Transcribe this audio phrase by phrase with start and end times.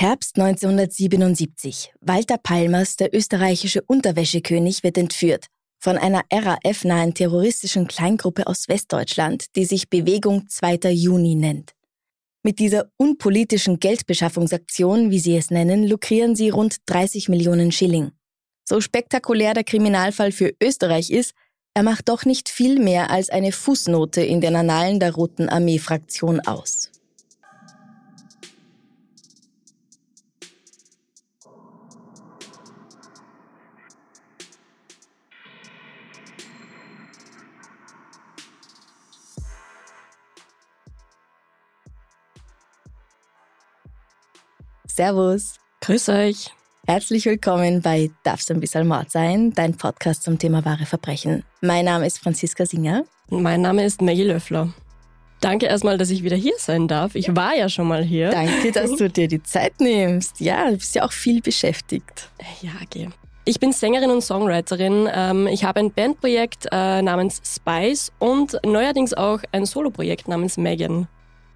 [0.00, 1.92] Herbst 1977.
[2.00, 9.66] Walter Palmers, der österreichische Unterwäschekönig, wird entführt von einer RAF-nahen terroristischen Kleingruppe aus Westdeutschland, die
[9.66, 10.90] sich Bewegung 2.
[10.92, 11.74] Juni nennt.
[12.42, 18.12] Mit dieser unpolitischen Geldbeschaffungsaktion, wie sie es nennen, lukrieren sie rund 30 Millionen Schilling.
[18.66, 21.34] So spektakulär der Kriminalfall für Österreich ist,
[21.74, 26.40] er macht doch nicht viel mehr als eine Fußnote in den Annalen der Roten Armee-Fraktion
[26.40, 26.89] aus.
[45.00, 45.54] Servus.
[45.80, 46.50] Grüß euch.
[46.86, 51.42] Herzlich willkommen bei Darf's ein bisschen Mord sein, dein Podcast zum Thema wahre Verbrechen.
[51.62, 53.04] Mein Name ist Franziska Singer.
[53.30, 54.68] Mein Name ist Maggie Löffler.
[55.40, 57.14] Danke erstmal, dass ich wieder hier sein darf.
[57.14, 58.28] Ich war ja schon mal hier.
[58.30, 60.38] Danke, dass du dir die Zeit nimmst.
[60.38, 62.28] Ja, du bist ja auch viel beschäftigt.
[62.60, 63.08] Ja, geh.
[63.46, 65.08] Ich bin Sängerin und Songwriterin.
[65.10, 71.08] Ähm, ich habe ein Bandprojekt äh, namens Spice und neuerdings auch ein Soloprojekt namens Megan.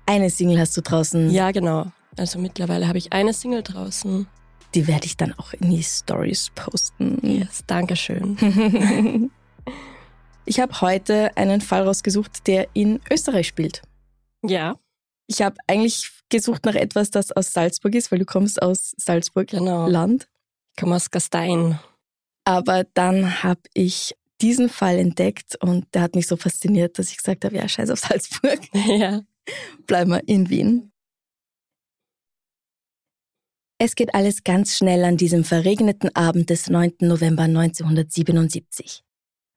[0.07, 1.31] Eine Single hast du draußen.
[1.31, 1.93] Ja, genau.
[2.17, 4.27] Also mittlerweile habe ich eine Single draußen.
[4.75, 7.19] Die werde ich dann auch in die Stories posten.
[7.23, 8.37] Yes, danke schön.
[10.45, 13.83] ich habe heute einen Fall rausgesucht, der in Österreich spielt.
[14.43, 14.77] Ja.
[15.27, 19.49] Ich habe eigentlich gesucht nach etwas, das aus Salzburg ist, weil du kommst aus Salzburg
[19.49, 19.89] genau.
[19.89, 20.29] Land.
[20.73, 21.79] Ich komme aus Gastein.
[22.45, 27.17] Aber dann habe ich diesen Fall entdeckt und der hat mich so fasziniert, dass ich
[27.17, 28.61] gesagt habe, ja, scheiß auf Salzburg.
[28.75, 29.23] Ja.
[29.87, 30.91] Bleiben wir in Wien.
[33.79, 36.93] Es geht alles ganz schnell an diesem verregneten Abend des 9.
[37.01, 39.03] November 1977.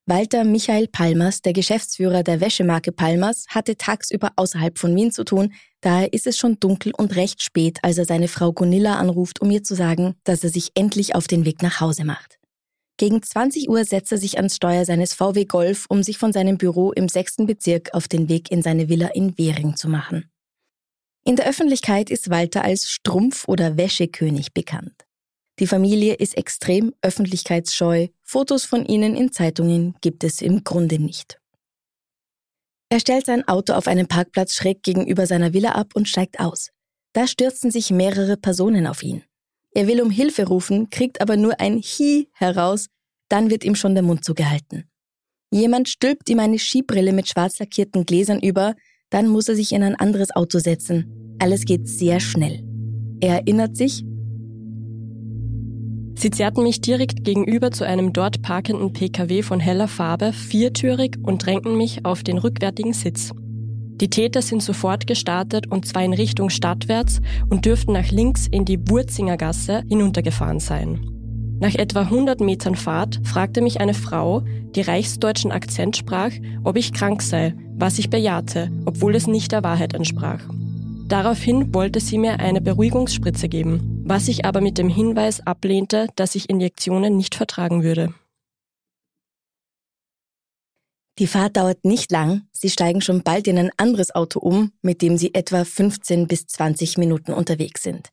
[0.07, 5.53] Walter Michael Palmers, der Geschäftsführer der Wäschemarke Palmers, hatte tagsüber außerhalb von Wien zu tun,
[5.81, 9.51] daher ist es schon dunkel und recht spät, als er seine Frau Gunilla anruft, um
[9.51, 12.39] ihr zu sagen, dass er sich endlich auf den Weg nach Hause macht.
[12.97, 16.57] Gegen 20 Uhr setzt er sich ans Steuer seines VW Golf, um sich von seinem
[16.57, 17.45] Büro im 6.
[17.45, 20.31] Bezirk auf den Weg in seine Villa in Währing zu machen.
[21.27, 24.93] In der Öffentlichkeit ist Walter als Strumpf- oder Wäschekönig bekannt.
[25.59, 31.37] Die Familie ist extrem öffentlichkeitsscheu, Fotos von ihnen in Zeitungen gibt es im Grunde nicht.
[32.87, 36.69] Er stellt sein Auto auf einem Parkplatz schräg gegenüber seiner Villa ab und steigt aus.
[37.11, 39.21] Da stürzen sich mehrere Personen auf ihn.
[39.71, 42.87] Er will um Hilfe rufen, kriegt aber nur ein Hi heraus,
[43.27, 44.89] dann wird ihm schon der Mund zugehalten.
[45.51, 48.75] Jemand stülpt ihm eine Skibrille mit schwarz lackierten Gläsern über,
[49.09, 51.16] dann muss er sich in ein anderes Auto setzen.
[51.39, 52.63] Alles geht sehr schnell.
[53.19, 54.03] Er erinnert sich,
[56.15, 61.45] Sie zerrten mich direkt gegenüber zu einem dort parkenden Pkw von heller Farbe, viertürig und
[61.45, 63.31] drängten mich auf den rückwärtigen Sitz.
[64.01, 67.21] Die Täter sind sofort gestartet und zwar in Richtung stadtwärts
[67.51, 71.01] und dürften nach links in die Wurzingergasse hinuntergefahren sein.
[71.59, 74.41] Nach etwa 100 Metern Fahrt fragte mich eine Frau,
[74.75, 76.31] die reichsdeutschen Akzent sprach,
[76.63, 80.47] ob ich krank sei, was ich bejahte, obwohl es nicht der Wahrheit entsprach.
[81.07, 86.35] Daraufhin wollte sie mir eine Beruhigungsspritze geben, was ich aber mit dem Hinweis ablehnte, dass
[86.35, 88.13] ich Injektionen nicht vertragen würde.
[91.17, 95.01] Die Fahrt dauert nicht lang, sie steigen schon bald in ein anderes Auto um, mit
[95.01, 98.09] dem sie etwa 15 bis 20 Minuten unterwegs sind.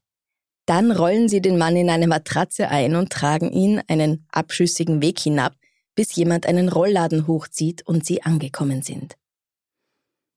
[0.65, 5.19] Dann rollen sie den Mann in eine Matratze ein und tragen ihn einen abschüssigen Weg
[5.19, 5.57] hinab,
[5.97, 9.17] bis jemand einen Rollladen hochzieht und sie angekommen sind.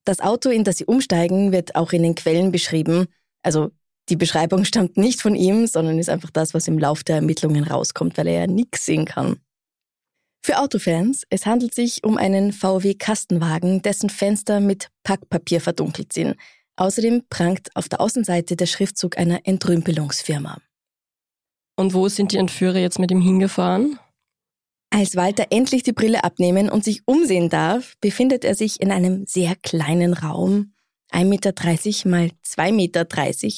[0.07, 3.07] Das Auto, in das sie umsteigen, wird auch in den Quellen beschrieben.
[3.44, 3.71] Also
[4.07, 7.65] die Beschreibung stammt nicht von ihm, sondern ist einfach das, was im Lauf der Ermittlungen
[7.65, 9.42] rauskommt, weil er ja nichts sehen kann.
[10.45, 16.38] Für Autofans, es handelt sich um einen VW Kastenwagen, dessen Fenster mit Packpapier verdunkelt sind.
[16.77, 20.62] Außerdem prangt auf der Außenseite der Schriftzug einer Entrümpelungsfirma.
[21.75, 24.00] Und wo sind die Entführer jetzt mit ihm hingefahren?
[24.89, 29.25] Als Walter endlich die Brille abnehmen und sich umsehen darf, befindet er sich in einem
[29.28, 30.74] sehr kleinen Raum,
[31.12, 33.07] 1,30 Meter mal 2,30 Meter,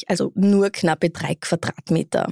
[0.07, 2.31] also nur knappe drei Quadratmeter.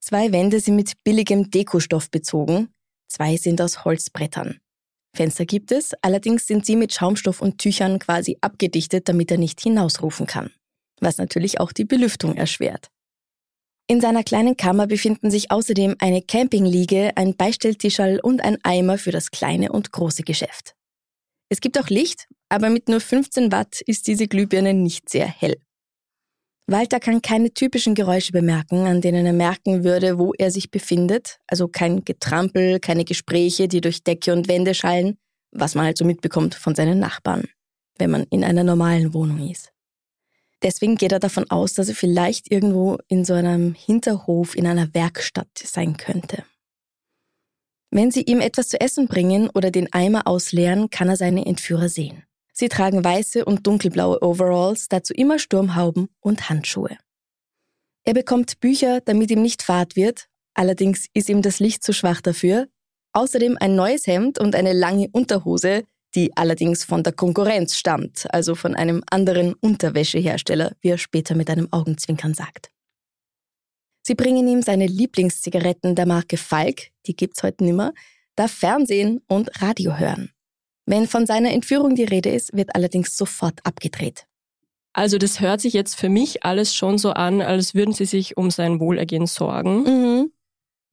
[0.00, 2.68] Zwei Wände sind mit billigem Dekostoff bezogen,
[3.08, 4.58] zwei sind aus Holzbrettern.
[5.14, 9.60] Fenster gibt es, allerdings sind sie mit Schaumstoff und Tüchern quasi abgedichtet, damit er nicht
[9.60, 10.50] hinausrufen kann,
[11.00, 12.90] was natürlich auch die Belüftung erschwert.
[13.88, 19.10] In seiner kleinen Kammer befinden sich außerdem eine Campingliege, ein Beistelltischall und ein Eimer für
[19.10, 20.74] das kleine und große Geschäft.
[21.48, 25.56] Es gibt auch Licht, aber mit nur 15 Watt ist diese Glühbirne nicht sehr hell.
[26.66, 31.38] Walter kann keine typischen Geräusche bemerken, an denen er merken würde, wo er sich befindet,
[31.46, 35.18] also kein Getrampel, keine Gespräche, die durch Decke und Wände schallen,
[35.50, 37.44] was man halt so mitbekommt von seinen Nachbarn,
[37.98, 39.72] wenn man in einer normalen Wohnung ist.
[40.62, 44.94] Deswegen geht er davon aus, dass er vielleicht irgendwo in so einem Hinterhof in einer
[44.94, 46.44] Werkstatt sein könnte.
[47.90, 51.88] Wenn sie ihm etwas zu essen bringen oder den Eimer ausleeren, kann er seine Entführer
[51.88, 52.24] sehen.
[52.52, 56.96] Sie tragen weiße und dunkelblaue Overalls, dazu immer Sturmhauben und Handschuhe.
[58.04, 62.20] Er bekommt Bücher, damit ihm nicht fad wird, allerdings ist ihm das Licht zu schwach
[62.20, 62.68] dafür,
[63.12, 68.54] außerdem ein neues Hemd und eine lange Unterhose, die allerdings von der Konkurrenz stammt, also
[68.54, 72.70] von einem anderen Unterwäschehersteller, wie er später mit einem Augenzwinkern sagt.
[74.02, 77.92] Sie bringen ihm seine Lieblingszigaretten der Marke Falk, die gibt's heute nimmer,
[78.34, 80.30] darf Fernsehen und Radio hören.
[80.86, 84.26] Wenn von seiner Entführung die Rede ist, wird allerdings sofort abgedreht.
[84.92, 88.36] Also das hört sich jetzt für mich alles schon so an, als würden sie sich
[88.36, 89.84] um sein Wohlergehen sorgen.
[89.84, 90.32] Mhm.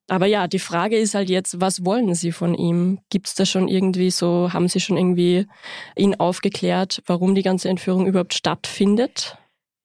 [0.09, 2.99] Aber ja, die Frage ist halt jetzt, was wollen Sie von ihm?
[3.09, 5.45] Gibt es da schon irgendwie so, haben Sie schon irgendwie
[5.95, 9.37] ihn aufgeklärt, warum die ganze Entführung überhaupt stattfindet?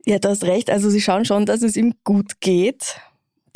[0.07, 0.71] Ja, du hast recht.
[0.71, 2.97] Also Sie schauen schon, dass es ihm gut geht,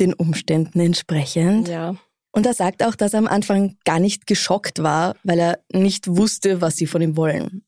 [0.01, 1.69] den Umständen entsprechend.
[1.69, 1.97] Ja.
[2.31, 6.07] Und er sagt auch, dass er am Anfang gar nicht geschockt war, weil er nicht
[6.07, 7.65] wusste, was sie von ihm wollen.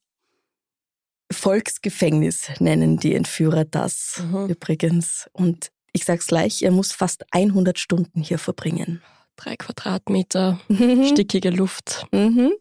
[1.33, 4.49] Volksgefängnis nennen die Entführer das Mhm.
[4.51, 5.29] übrigens.
[5.33, 9.03] Und ich sag's gleich, er muss fast 100 Stunden hier verbringen.
[9.37, 11.07] Drei Quadratmeter, Mhm.
[11.07, 12.07] stickige Luft.
[12.13, 12.53] Mhm.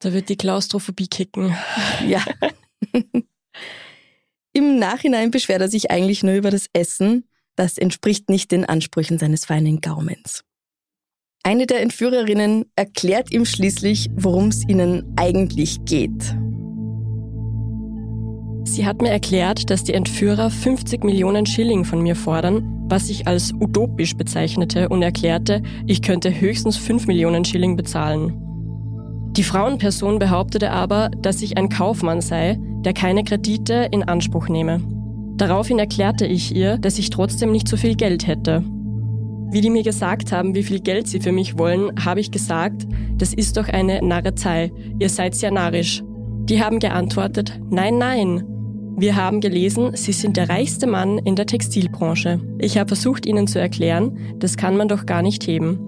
[0.00, 1.54] Da wird die Klaustrophobie kicken.
[2.06, 2.22] Ja.
[4.52, 7.28] Im Nachhinein beschwert er sich eigentlich nur über das Essen.
[7.56, 10.44] Das entspricht nicht den Ansprüchen seines feinen Gaumens.
[11.42, 16.34] Eine der Entführerinnen erklärt ihm schließlich, worum es ihnen eigentlich geht.
[18.66, 23.26] Sie hat mir erklärt, dass die Entführer 50 Millionen Schilling von mir fordern, was ich
[23.26, 28.34] als utopisch bezeichnete und erklärte, ich könnte höchstens 5 Millionen Schilling bezahlen.
[29.36, 34.80] Die Frauenperson behauptete aber, dass ich ein Kaufmann sei, der keine Kredite in Anspruch nehme.
[35.36, 38.64] Daraufhin erklärte ich ihr, dass ich trotzdem nicht so viel Geld hätte.
[39.52, 42.84] Wie die mir gesagt haben, wie viel Geld sie für mich wollen, habe ich gesagt,
[43.16, 46.02] das ist doch eine Narrezei, ihr seid sehr narrisch.
[46.46, 48.55] Die haben geantwortet, nein, nein.
[48.98, 52.40] Wir haben gelesen, Sie sind der reichste Mann in der Textilbranche.
[52.58, 55.78] Ich habe versucht, Ihnen zu erklären, das kann man doch gar nicht heben.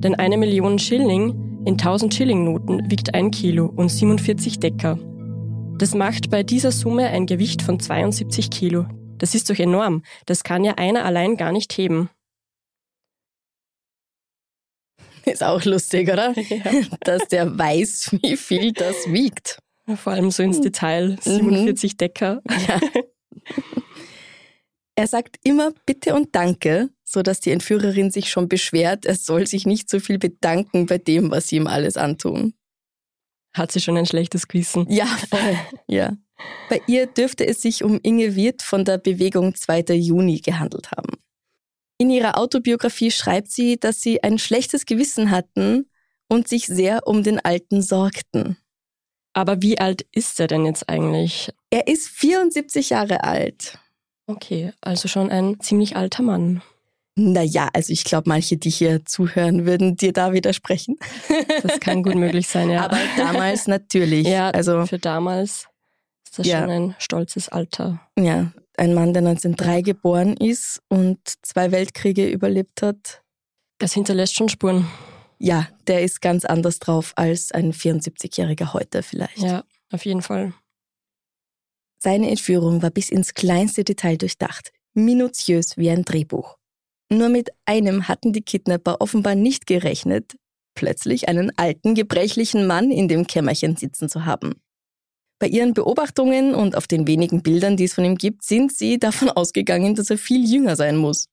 [0.00, 4.98] Denn eine Million Schilling in 1000 Schillingnoten wiegt ein Kilo und 47 Decker.
[5.78, 8.84] Das macht bei dieser Summe ein Gewicht von 72 Kilo.
[9.16, 10.02] Das ist doch enorm.
[10.26, 12.10] Das kann ja einer allein gar nicht heben.
[15.24, 16.34] Ist auch lustig, oder?
[16.50, 16.72] Ja.
[17.00, 19.60] Dass der weiß, wie viel das wiegt.
[19.96, 21.16] Vor allem so ins Detail.
[21.20, 22.42] 47 Decker.
[22.68, 22.80] Ja.
[24.96, 29.64] Er sagt immer Bitte und Danke, sodass die Entführerin sich schon beschwert, er soll sich
[29.64, 32.52] nicht so viel bedanken bei dem, was sie ihm alles antun.
[33.54, 34.86] Hat sie schon ein schlechtes Gewissen.
[34.90, 35.58] Ja, voll.
[35.86, 36.16] ja.
[36.68, 39.94] Bei ihr dürfte es sich um Inge Wirth von der Bewegung 2.
[39.94, 41.16] Juni gehandelt haben.
[41.96, 45.90] In ihrer Autobiografie schreibt sie, dass sie ein schlechtes Gewissen hatten
[46.28, 48.56] und sich sehr um den Alten sorgten.
[49.32, 51.50] Aber wie alt ist er denn jetzt eigentlich?
[51.70, 53.78] Er ist 74 Jahre alt.
[54.26, 56.62] Okay, also schon ein ziemlich alter Mann.
[57.16, 60.96] Naja, also ich glaube, manche, die hier zuhören, würden dir da widersprechen.
[61.62, 62.84] Das kann gut möglich sein, ja.
[62.84, 64.26] Aber damals natürlich.
[64.26, 65.66] ja, also für damals
[66.24, 66.60] ist das Ja.
[66.60, 68.00] schon ein stolzes Alter.
[68.18, 73.20] ja, ein Mann, der 1903 geboren ist und zwei Weltkriege überlebt hat.
[73.78, 74.86] Das hinterlässt schon Spuren.
[75.42, 79.38] Ja, der ist ganz anders drauf als ein 74-Jähriger heute vielleicht.
[79.38, 80.52] Ja, auf jeden Fall.
[81.98, 86.58] Seine Entführung war bis ins kleinste Detail durchdacht, minutiös wie ein Drehbuch.
[87.10, 90.36] Nur mit einem hatten die Kidnapper offenbar nicht gerechnet,
[90.74, 94.60] plötzlich einen alten, gebrechlichen Mann in dem Kämmerchen sitzen zu haben.
[95.38, 98.98] Bei ihren Beobachtungen und auf den wenigen Bildern, die es von ihm gibt, sind sie
[98.98, 101.26] davon ausgegangen, dass er viel jünger sein muss.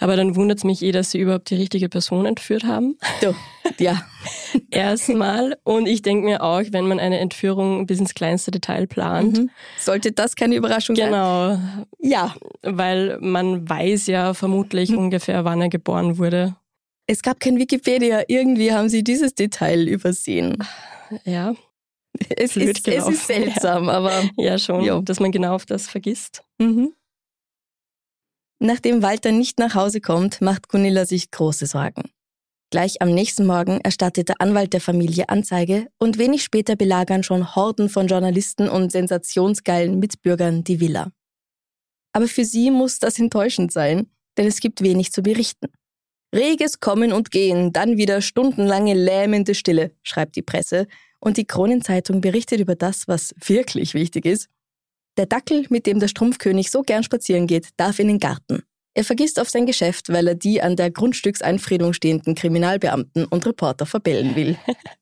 [0.00, 2.96] Aber dann wundert es mich eh, dass sie überhaupt die richtige Person entführt haben.
[3.20, 3.34] Du,
[3.80, 4.00] ja,
[4.70, 5.56] Erstmal.
[5.64, 9.38] Und ich denke mir auch, wenn man eine Entführung bis ins kleinste Detail plant.
[9.38, 9.50] mhm.
[9.78, 11.06] sollte das keine Überraschung sein?
[11.06, 11.58] Genau,
[11.98, 14.98] Ja, weil man weiß ja vermutlich Mhm.
[14.98, 16.54] ungefähr, wann er geboren wurde.
[17.06, 18.22] es gab kein Wikipedia.
[18.28, 20.58] Irgendwie haben sie dieses Detail übersehen.
[21.24, 21.54] Ja,
[22.36, 25.00] Es, ist, es ist seltsam, aber ja schon, Jo.
[25.00, 26.42] dass man genau auf das vergisst.
[26.58, 26.92] Mhm.
[28.60, 32.10] Nachdem Walter nicht nach Hause kommt, macht Gunilla sich große Sorgen.
[32.70, 37.54] Gleich am nächsten Morgen erstattet der Anwalt der Familie Anzeige und wenig später belagern schon
[37.54, 41.10] Horden von Journalisten und sensationsgeilen Mitbürgern die Villa.
[42.12, 45.68] Aber für sie muss das enttäuschend sein, denn es gibt wenig zu berichten.
[46.34, 50.86] Reges Kommen und Gehen, dann wieder stundenlange lähmende Stille, schreibt die Presse,
[51.20, 54.48] und die Kronenzeitung berichtet über das, was wirklich wichtig ist.
[55.18, 58.62] Der Dackel, mit dem der Strumpfkönig so gern spazieren geht, darf in den Garten.
[58.94, 63.84] Er vergisst auf sein Geschäft, weil er die an der Grundstückseinfriedung stehenden Kriminalbeamten und Reporter
[63.84, 64.56] verbellen will.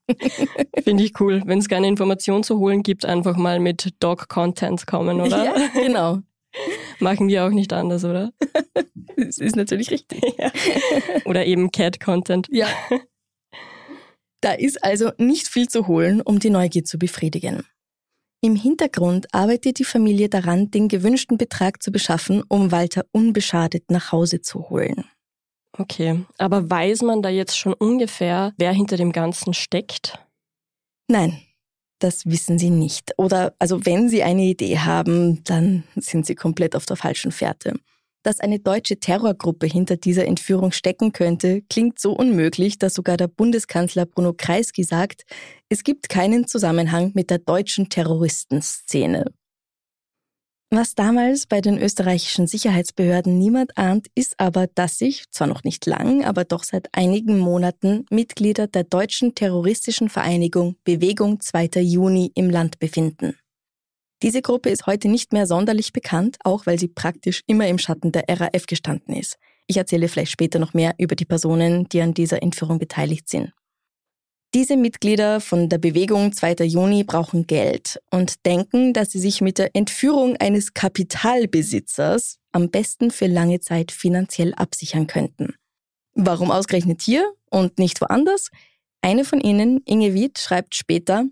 [0.83, 1.43] Finde ich cool.
[1.45, 5.45] Wenn es keine Information zu holen gibt, einfach mal mit Dog-Content kommen, oder?
[5.45, 6.19] Ja, genau.
[6.99, 8.33] Machen wir auch nicht anders, oder?
[9.17, 10.23] das ist natürlich richtig.
[10.39, 10.51] Ja.
[11.25, 12.47] Oder eben Cat-Content.
[12.51, 12.67] Ja.
[14.41, 17.63] Da ist also nicht viel zu holen, um die Neugier zu befriedigen.
[18.41, 24.11] Im Hintergrund arbeitet die Familie daran, den gewünschten Betrag zu beschaffen, um Walter unbeschadet nach
[24.11, 25.05] Hause zu holen.
[25.73, 30.19] Okay, aber weiß man da jetzt schon ungefähr, wer hinter dem Ganzen steckt?
[31.07, 31.41] Nein,
[31.99, 33.13] das wissen sie nicht.
[33.17, 37.73] Oder also wenn sie eine Idee haben, dann sind sie komplett auf der falschen Fährte.
[38.27, 43.29] Dass eine deutsche Terrorgruppe hinter dieser Entführung stecken könnte, klingt so unmöglich, dass sogar der
[43.29, 45.23] Bundeskanzler Bruno Kreisky sagt,
[45.69, 49.31] es gibt keinen Zusammenhang mit der deutschen Terroristenszene.
[50.69, 55.85] Was damals bei den österreichischen Sicherheitsbehörden niemand ahnt, ist aber, dass sich, zwar noch nicht
[55.85, 61.79] lang, aber doch seit einigen Monaten Mitglieder der deutschen terroristischen Vereinigung Bewegung 2.
[61.79, 63.37] Juni im Land befinden.
[64.23, 68.11] Diese Gruppe ist heute nicht mehr sonderlich bekannt, auch weil sie praktisch immer im Schatten
[68.11, 69.37] der RAF gestanden ist.
[69.67, 73.53] Ich erzähle vielleicht später noch mehr über die Personen, die an dieser Entführung beteiligt sind.
[74.53, 76.65] Diese Mitglieder von der Bewegung 2.
[76.65, 83.11] Juni brauchen Geld und denken, dass sie sich mit der Entführung eines Kapitalbesitzers am besten
[83.11, 85.53] für lange Zeit finanziell absichern könnten.
[86.15, 88.49] Warum ausgerechnet hier und nicht woanders?
[89.01, 91.25] Eine von ihnen, Inge Wied, schreibt später,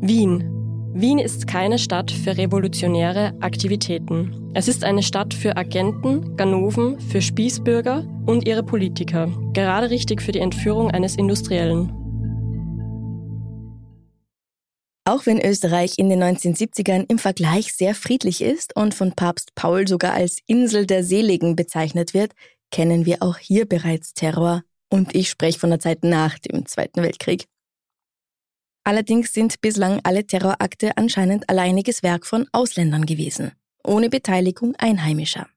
[0.00, 0.63] Wien,
[0.96, 4.52] Wien ist keine Stadt für revolutionäre Aktivitäten.
[4.54, 9.28] Es ist eine Stadt für Agenten, Ganoven, für Spießbürger und ihre Politiker.
[9.54, 11.92] Gerade richtig für die Entführung eines Industriellen.
[15.04, 19.88] Auch wenn Österreich in den 1970ern im Vergleich sehr friedlich ist und von Papst Paul
[19.88, 22.34] sogar als Insel der Seligen bezeichnet wird,
[22.70, 24.62] kennen wir auch hier bereits Terror.
[24.90, 27.48] Und ich spreche von der Zeit nach dem Zweiten Weltkrieg.
[28.84, 35.48] Allerdings sind bislang alle Terrorakte anscheinend alleiniges Werk von Ausländern gewesen, ohne Beteiligung Einheimischer.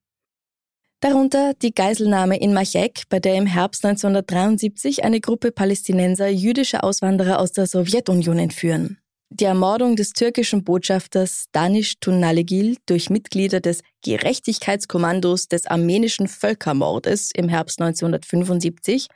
[1.01, 7.39] Darunter die Geiselnahme in Machek, bei der im Herbst 1973 eine Gruppe Palästinenser jüdische Auswanderer
[7.39, 8.97] aus der Sowjetunion entführen.
[9.29, 17.49] Die Ermordung des türkischen Botschafters Danish Tunalegil durch Mitglieder des Gerechtigkeitskommandos des armenischen Völkermordes im
[17.49, 19.07] Herbst 1975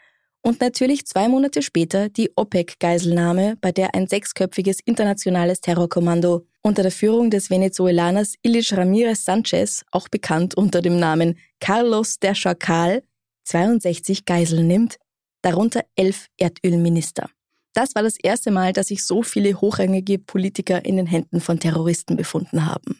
[0.41, 6.91] und natürlich zwei Monate später die OPEC-Geiselnahme, bei der ein sechsköpfiges internationales Terrorkommando unter der
[6.91, 13.03] Führung des Venezolaners Ilich Ramirez Sanchez, auch bekannt unter dem Namen Carlos der Schakal,
[13.43, 14.97] 62 Geiseln nimmt,
[15.41, 17.29] darunter elf Erdölminister.
[17.73, 21.59] Das war das erste Mal, dass sich so viele hochrangige Politiker in den Händen von
[21.59, 22.99] Terroristen befunden haben.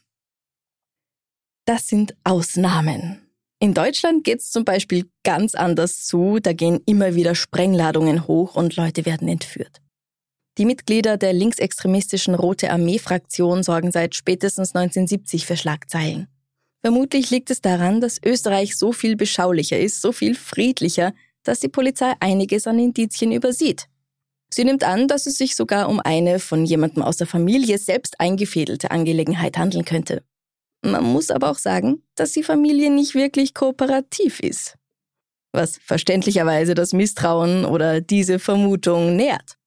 [1.66, 3.31] Das sind Ausnahmen.
[3.62, 6.40] In Deutschland geht es zum Beispiel ganz anders zu.
[6.42, 9.82] Da gehen immer wieder Sprengladungen hoch und Leute werden entführt.
[10.58, 16.28] Die Mitglieder der linksextremistischen Rote Armee-Fraktion sorgen seit spätestens 1970 für Schlagzeilen.
[16.82, 21.14] Vermutlich liegt es daran, dass Österreich so viel beschaulicher ist, so viel friedlicher,
[21.44, 23.86] dass die Polizei einiges an Indizien übersieht.
[24.52, 28.20] Sie nimmt an, dass es sich sogar um eine von jemandem aus der Familie selbst
[28.20, 30.24] eingefädelte Angelegenheit handeln könnte.
[30.82, 34.78] Man muss aber auch sagen, dass die Familie nicht wirklich kooperativ ist.
[35.54, 39.58] Was verständlicherweise das Misstrauen oder diese Vermutung nährt.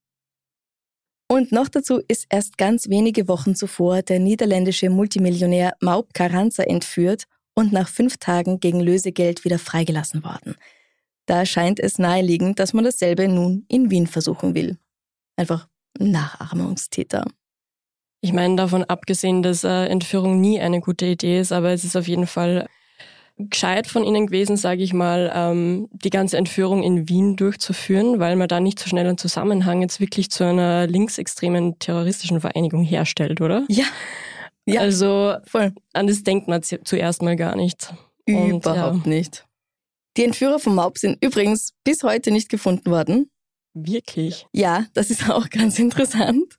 [1.28, 7.24] Und noch dazu ist erst ganz wenige Wochen zuvor der niederländische Multimillionär Maup Carranza entführt
[7.54, 10.56] und nach fünf Tagen gegen Lösegeld wieder freigelassen worden.
[11.26, 14.76] Da scheint es naheliegend, dass man dasselbe nun in Wien versuchen will.
[15.36, 15.68] Einfach
[15.98, 17.24] Nachahmungstäter.
[18.24, 21.94] Ich meine, davon abgesehen, dass äh, Entführung nie eine gute Idee ist, aber es ist
[21.94, 22.66] auf jeden Fall
[23.36, 28.36] gescheit von ihnen gewesen, sage ich mal, ähm, die ganze Entführung in Wien durchzuführen, weil
[28.36, 33.42] man da nicht so schnell einen Zusammenhang jetzt wirklich zu einer linksextremen terroristischen Vereinigung herstellt,
[33.42, 33.66] oder?
[33.68, 33.84] Ja.
[34.64, 35.74] ja also voll.
[35.92, 37.92] an das denkt man zuerst mal gar nicht.
[38.24, 39.10] Überhaupt Und, ja.
[39.10, 39.44] nicht.
[40.16, 43.30] Die Entführer vom Maub sind übrigens bis heute nicht gefunden worden.
[43.74, 44.46] Wirklich?
[44.50, 46.58] Ja, das ist auch ganz interessant.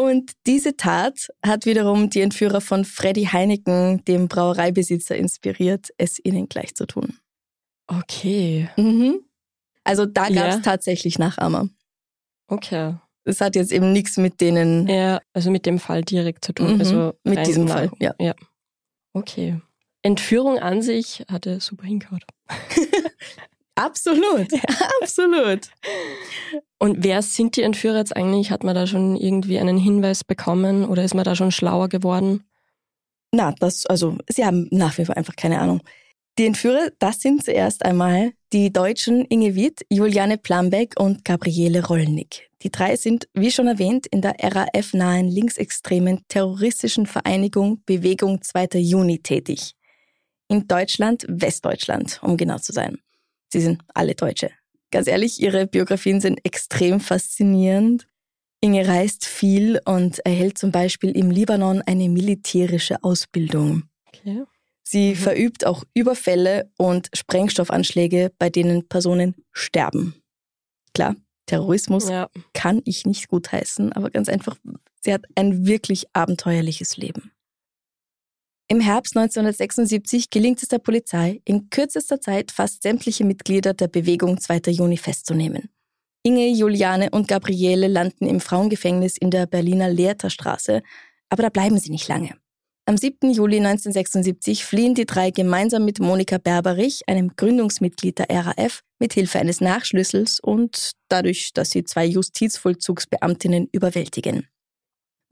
[0.00, 6.48] Und diese Tat hat wiederum die Entführer von Freddy Heineken, dem Brauereibesitzer, inspiriert, es ihnen
[6.48, 7.18] gleich zu tun.
[7.86, 8.70] Okay.
[8.76, 9.20] Mhm.
[9.84, 10.60] Also da gab es Ja.
[10.60, 11.68] tatsächlich Nachahmer.
[12.46, 12.94] Okay.
[13.24, 16.74] Es hat jetzt eben nichts mit denen, Ja, also mit dem Fall direkt zu tun.
[16.74, 18.14] Mhm, Also mit diesem Fall, ja.
[18.18, 18.34] ja.
[19.12, 19.60] Okay.
[20.02, 22.22] Entführung an sich hatte super hingehauen.
[23.74, 24.48] Absolut,
[25.02, 25.70] absolut.
[26.78, 28.50] Und wer sind die Entführer jetzt eigentlich?
[28.50, 32.44] Hat man da schon irgendwie einen Hinweis bekommen oder ist man da schon schlauer geworden?
[33.32, 35.82] Na, das, also, sie haben nach wie vor einfach keine Ahnung.
[36.38, 42.50] Die Entführer, das sind zuerst einmal die Deutschen Inge Witt, Juliane Plambeck und Gabriele Rollnick.
[42.62, 48.78] Die drei sind, wie schon erwähnt, in der RAF-nahen linksextremen terroristischen Vereinigung Bewegung 2.
[48.78, 49.74] Juni tätig.
[50.48, 52.98] In Deutschland, Westdeutschland, um genau zu sein.
[53.52, 54.50] Sie sind alle Deutsche.
[54.90, 58.06] Ganz ehrlich, ihre Biografien sind extrem faszinierend.
[58.60, 63.84] Inge reist viel und erhält zum Beispiel im Libanon eine militärische Ausbildung.
[64.08, 64.44] Okay.
[64.82, 65.16] Sie Mhm.
[65.16, 70.14] verübt auch Überfälle und Sprengstoffanschläge, bei denen Personen sterben.
[70.94, 71.14] Klar,
[71.46, 72.28] Terrorismus Ja.
[72.52, 74.56] kann ich nicht gutheißen, aber ganz einfach,
[75.04, 77.30] sie hat ein wirklich abenteuerliches Leben.
[78.72, 84.40] Im Herbst 1976 gelingt es der Polizei, in kürzester Zeit fast sämtliche Mitglieder der Bewegung
[84.40, 84.70] 2.
[84.70, 85.70] Juni festzunehmen.
[86.22, 90.82] Inge, Juliane und Gabriele landen im Frauengefängnis in der Berliner Lehrterstraße,
[91.30, 92.36] aber da bleiben sie nicht lange.
[92.86, 93.32] Am 7.
[93.32, 99.40] Juli 1976 fliehen die drei gemeinsam mit Monika Berberich, einem Gründungsmitglied der RAF, mit Hilfe
[99.40, 104.46] eines Nachschlüssels und dadurch, dass sie zwei Justizvollzugsbeamtinnen überwältigen.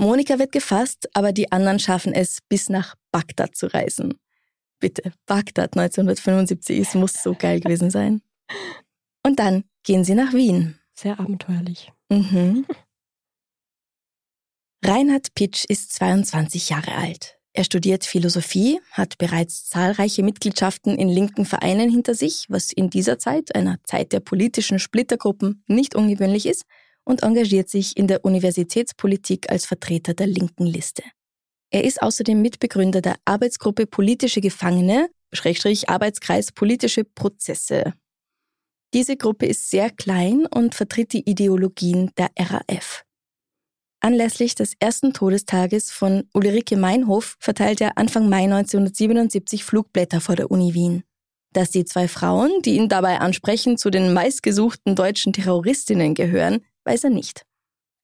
[0.00, 4.14] Monika wird gefasst, aber die anderen schaffen es, bis nach Bagdad zu reisen.
[4.80, 8.22] Bitte, Bagdad 1975, es muss so geil gewesen sein.
[9.24, 10.78] Und dann gehen sie nach Wien.
[10.94, 11.92] Sehr abenteuerlich.
[12.08, 12.66] Mhm.
[14.84, 17.36] Reinhard Pitsch ist 22 Jahre alt.
[17.52, 23.18] Er studiert Philosophie, hat bereits zahlreiche Mitgliedschaften in linken Vereinen hinter sich, was in dieser
[23.18, 26.64] Zeit, einer Zeit der politischen Splittergruppen, nicht ungewöhnlich ist,
[27.04, 31.02] und engagiert sich in der Universitätspolitik als Vertreter der linken Liste.
[31.70, 37.94] Er ist außerdem Mitbegründer der Arbeitsgruppe Politische Gefangene, Schrägstrich Arbeitskreis Politische Prozesse.
[38.94, 43.04] Diese Gruppe ist sehr klein und vertritt die Ideologien der RAF.
[44.00, 50.50] Anlässlich des ersten Todestages von Ulrike Meinhof verteilt er Anfang Mai 1977 Flugblätter vor der
[50.50, 51.02] Uni Wien.
[51.52, 57.04] Dass die zwei Frauen, die ihn dabei ansprechen, zu den meistgesuchten deutschen Terroristinnen gehören, weiß
[57.04, 57.44] er nicht.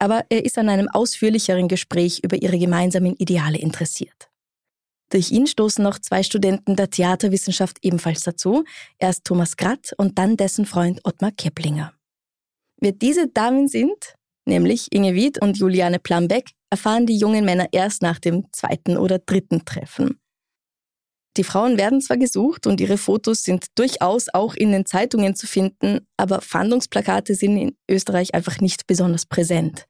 [0.04, 4.28] Aber er ist an einem ausführlicheren Gespräch über ihre gemeinsamen Ideale interessiert.
[5.08, 8.64] Durch ihn stoßen noch zwei Studenten der Theaterwissenschaft ebenfalls dazu,
[8.98, 11.94] erst Thomas Gratt und dann dessen Freund Ottmar Keplinger.
[12.78, 14.14] Wer diese Damen sind,
[14.44, 19.20] nämlich Inge Wied und Juliane Plambeck, erfahren die jungen Männer erst nach dem zweiten oder
[19.20, 20.20] dritten Treffen.
[21.38, 25.46] Die Frauen werden zwar gesucht und ihre Fotos sind durchaus auch in den Zeitungen zu
[25.46, 29.86] finden, aber Fahndungsplakate sind in Österreich einfach nicht besonders präsent.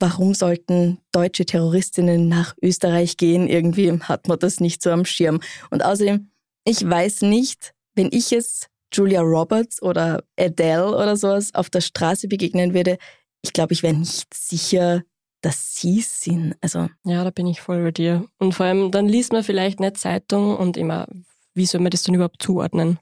[0.00, 3.48] Warum sollten deutsche Terroristinnen nach Österreich gehen?
[3.48, 5.40] Irgendwie hat man das nicht so am Schirm.
[5.70, 6.30] Und außerdem,
[6.64, 12.28] ich weiß nicht, wenn ich es Julia Roberts oder Adele oder sowas auf der Straße
[12.28, 12.96] begegnen würde,
[13.42, 15.02] ich glaube, ich wäre nicht sicher,
[15.40, 16.54] dass sie es sind.
[16.60, 18.24] Also, Ja, da bin ich voll bei dir.
[18.38, 21.06] Und vor allem, dann liest man vielleicht nicht Zeitung und immer,
[21.54, 22.98] wie soll man das dann überhaupt zuordnen?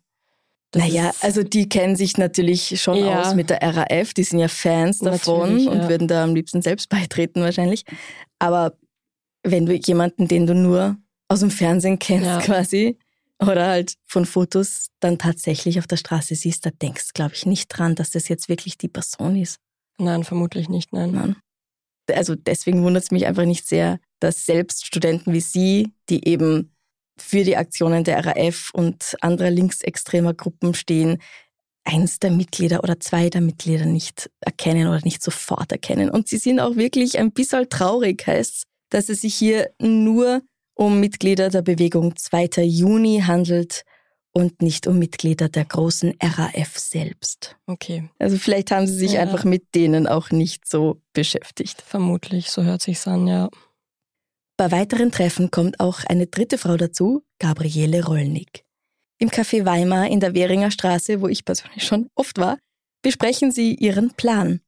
[0.76, 3.20] Naja, also die kennen sich natürlich schon Ja.
[3.22, 5.88] aus mit der RAF, die sind ja Fans davon Natürlich, und ja.
[5.88, 7.84] würden da am liebsten selbst beitreten wahrscheinlich.
[8.38, 8.74] Aber
[9.42, 10.96] wenn du jemanden, den du nur
[11.28, 12.40] aus dem Fernsehen kennst Ja.
[12.40, 12.98] quasi,
[13.42, 17.44] oder halt von Fotos dann tatsächlich auf der Straße siehst, da denkst du, glaube ich,
[17.46, 19.58] nicht dran, dass das jetzt wirklich die Person ist.
[19.98, 21.10] Nein, vermutlich nicht, nein.
[21.12, 21.36] Nein.
[22.14, 26.72] Also deswegen wundert es mich einfach nicht sehr, dass selbst Studenten wie Sie, die eben
[27.18, 31.18] für die Aktionen der RAF und anderer linksextremer Gruppen stehen,
[31.84, 36.10] eins der Mitglieder oder zwei der Mitglieder nicht erkennen oder nicht sofort erkennen.
[36.10, 40.42] Und sie sind auch wirklich ein bisschen traurig, heißt dass es sich hier nur
[40.74, 42.62] um Mitglieder der Bewegung 2.
[42.62, 43.82] Juni handelt
[44.32, 47.56] und nicht um Mitglieder der großen RAF selbst.
[47.66, 49.22] Okay, Also vielleicht haben sie sich Ja.
[49.22, 51.82] einfach mit denen auch nicht so beschäftigt.
[51.82, 53.48] vermutlich, so hört sich's an, ja.
[54.58, 58.64] Bei weiteren Treffen kommt auch eine dritte Frau dazu, Gabriele Rollnick.
[59.18, 62.58] Im Café Weimar in der Währinger Straße, wo ich persönlich schon oft war,
[63.02, 64.60] besprechen sie ihren Plan.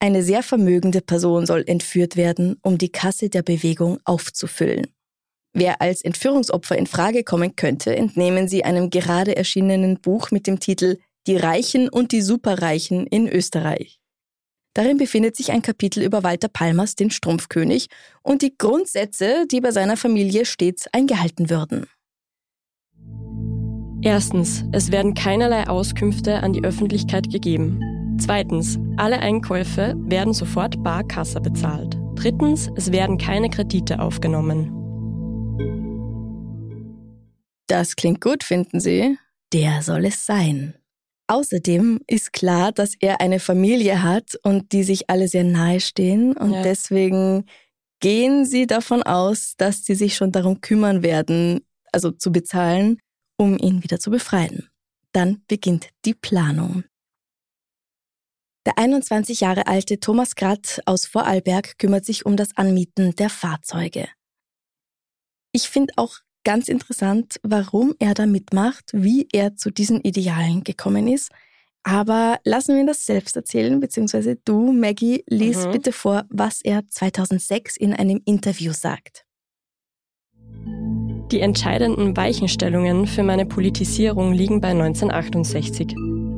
[0.00, 4.88] Eine sehr vermögende Person soll entführt werden, um die Kasse der Bewegung aufzufüllen.
[5.52, 10.58] Wer als Entführungsopfer in Frage kommen könnte, entnehmen sie einem gerade erschienenen Buch mit dem
[10.58, 13.99] Titel Die Reichen und die Superreichen in Österreich.
[14.74, 17.88] Darin befindet sich ein Kapitel über Walter Palmers, den Strumpfkönig,
[18.22, 21.86] und die Grundsätze, die bei seiner Familie stets eingehalten würden.
[24.02, 28.16] Erstens, es werden keinerlei Auskünfte an die Öffentlichkeit gegeben.
[28.18, 31.98] Zweitens, alle Einkäufe werden sofort bar Kassa bezahlt.
[32.14, 34.76] Drittens, es werden keine Kredite aufgenommen.
[37.66, 39.18] Das klingt gut, finden Sie?
[39.52, 40.74] Der soll es sein.
[41.30, 46.36] Außerdem ist klar, dass er eine Familie hat und die sich alle sehr nahe stehen
[46.36, 46.62] und ja.
[46.62, 47.44] deswegen
[48.00, 52.98] gehen Sie davon aus, dass sie sich schon darum kümmern werden, also zu bezahlen,
[53.36, 54.70] um ihn wieder zu befreien.
[55.12, 56.82] Dann beginnt die Planung.
[58.66, 64.08] Der 21 Jahre alte Thomas Gratt aus Vorarlberg kümmert sich um das Anmieten der Fahrzeuge.
[65.52, 71.08] Ich finde auch ganz interessant, warum er da mitmacht, wie er zu diesen Idealen gekommen
[71.08, 71.30] ist.
[71.82, 75.72] Aber lassen wir ihn das selbst erzählen, beziehungsweise du, Maggie, lies mhm.
[75.72, 79.24] bitte vor, was er 2006 in einem Interview sagt.
[81.32, 85.94] Die entscheidenden Weichenstellungen für meine Politisierung liegen bei 1968.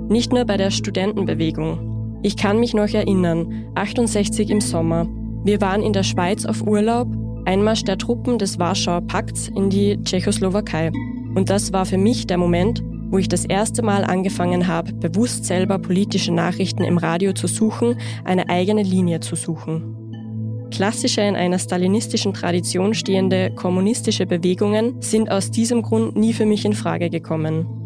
[0.08, 2.20] Nicht nur bei der Studentenbewegung.
[2.22, 5.08] Ich kann mich noch erinnern, 68 im Sommer.
[5.44, 7.08] Wir waren in der Schweiz auf Urlaub
[7.44, 10.90] Einmarsch der Truppen des Warschauer Pakts in die Tschechoslowakei.
[11.34, 15.44] Und das war für mich der Moment, wo ich das erste Mal angefangen habe, bewusst
[15.44, 20.68] selber politische Nachrichten im Radio zu suchen, eine eigene Linie zu suchen.
[20.70, 26.64] Klassische in einer stalinistischen Tradition stehende kommunistische Bewegungen sind aus diesem Grund nie für mich
[26.64, 27.81] in Frage gekommen.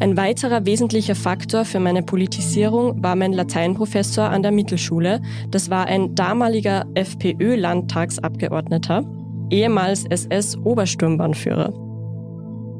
[0.00, 5.22] Ein weiterer wesentlicher Faktor für meine Politisierung war mein Lateinprofessor an der Mittelschule.
[5.50, 9.04] Das war ein damaliger FPÖ-Landtagsabgeordneter,
[9.50, 11.72] ehemals SS-Obersturmbahnführer.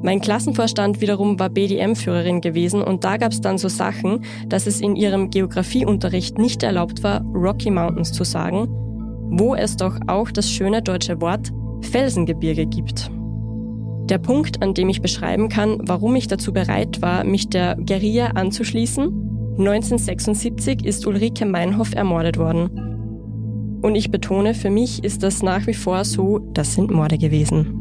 [0.02, 4.82] Mein Klassenvorstand wiederum war BDM-Führerin gewesen und da gab es dann so Sachen, dass es
[4.82, 8.68] in ihrem Geografieunterricht nicht erlaubt war, Rocky Mountains zu sagen,
[9.30, 11.50] wo es doch auch das schöne deutsche Wort
[11.80, 13.10] Felsengebirge gibt.
[14.10, 18.32] Der Punkt, an dem ich beschreiben kann, warum ich dazu bereit war, mich der Guerilla
[18.34, 19.04] anzuschließen,
[19.58, 23.80] 1976 ist Ulrike Meinhoff ermordet worden.
[23.82, 27.80] Und ich betone, für mich ist das nach wie vor so, das sind Morde gewesen.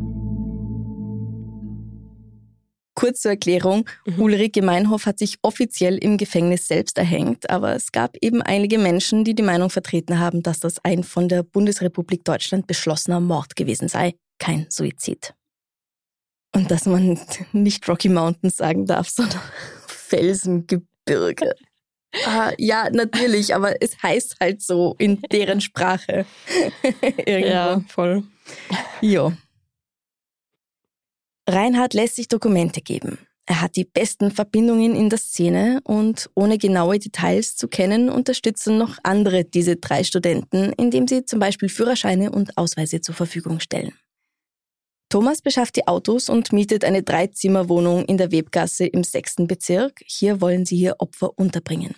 [2.95, 4.21] Kurz zur Erklärung, mhm.
[4.21, 9.25] Ulrike Meinhoff hat sich offiziell im Gefängnis selbst erhängt, aber es gab eben einige Menschen,
[9.25, 13.89] die die Meinung vertreten haben, dass das ein von der Bundesrepublik Deutschland beschlossener Mord gewesen
[13.89, 15.33] sei, kein Suizid.
[16.55, 17.19] Und dass man
[17.51, 19.41] nicht Rocky Mountains sagen darf, sondern
[19.87, 21.55] Felsengebirge.
[22.25, 26.25] Ah, ja, natürlich, aber es heißt halt so in deren Sprache.
[27.27, 28.23] ja, voll.
[29.01, 29.33] Jo.
[31.49, 33.17] Reinhard lässt sich Dokumente geben.
[33.45, 38.77] Er hat die besten Verbindungen in der Szene und ohne genaue Details zu kennen, unterstützen
[38.77, 43.93] noch andere diese drei Studenten, indem sie zum Beispiel Führerscheine und Ausweise zur Verfügung stellen.
[45.13, 50.01] Thomas beschafft die Autos und mietet eine Dreizimmerwohnung in der Webgasse im sechsten Bezirk.
[50.07, 51.93] Hier wollen sie ihr Opfer unterbringen.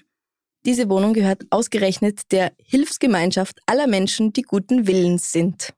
[0.65, 5.73] Diese Wohnung gehört ausgerechnet der Hilfsgemeinschaft aller Menschen, die guten Willens sind.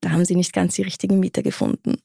[0.00, 1.96] Da haben sie nicht ganz die richtigen Mieter gefunden.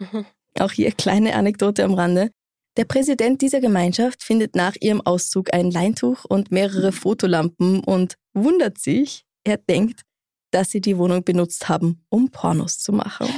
[0.00, 0.26] Mhm.
[0.58, 2.32] Auch hier kleine Anekdote am Rande.
[2.76, 8.78] Der Präsident dieser Gemeinschaft findet nach ihrem Auszug ein Leintuch und mehrere Fotolampen und wundert
[8.78, 10.02] sich, er denkt,
[10.50, 13.28] dass sie die Wohnung benutzt haben, um Pornos zu machen.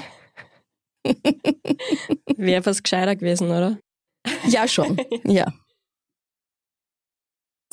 [2.36, 3.78] Wäre was gescheiter gewesen, oder?
[4.46, 5.00] Ja, schon.
[5.24, 5.52] Ja.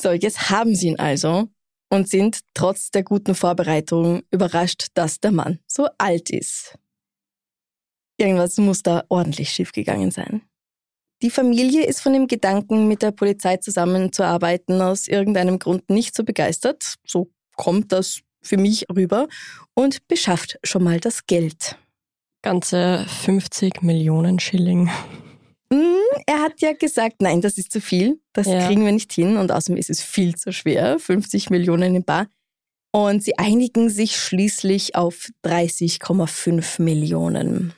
[0.00, 1.48] So, jetzt haben sie ihn also
[1.90, 6.78] und sind trotz der guten Vorbereitung überrascht, dass der Mann so alt ist.
[8.16, 10.42] Irgendwas muss da ordentlich schiefgegangen sein.
[11.22, 16.22] Die Familie ist von dem Gedanken, mit der Polizei zusammenzuarbeiten, aus irgendeinem Grund nicht so
[16.22, 16.94] begeistert.
[17.04, 19.26] So kommt das für mich rüber
[19.74, 21.76] und beschafft schon mal das Geld.
[22.42, 24.90] Ganze 50 Millionen Schilling.
[25.70, 28.66] Mm, er hat ja gesagt, nein, das ist zu viel, das ja.
[28.66, 32.28] kriegen wir nicht hin und außerdem ist es viel zu schwer, 50 Millionen im Bar.
[32.90, 37.74] Und sie einigen sich schließlich auf 30,5 Millionen.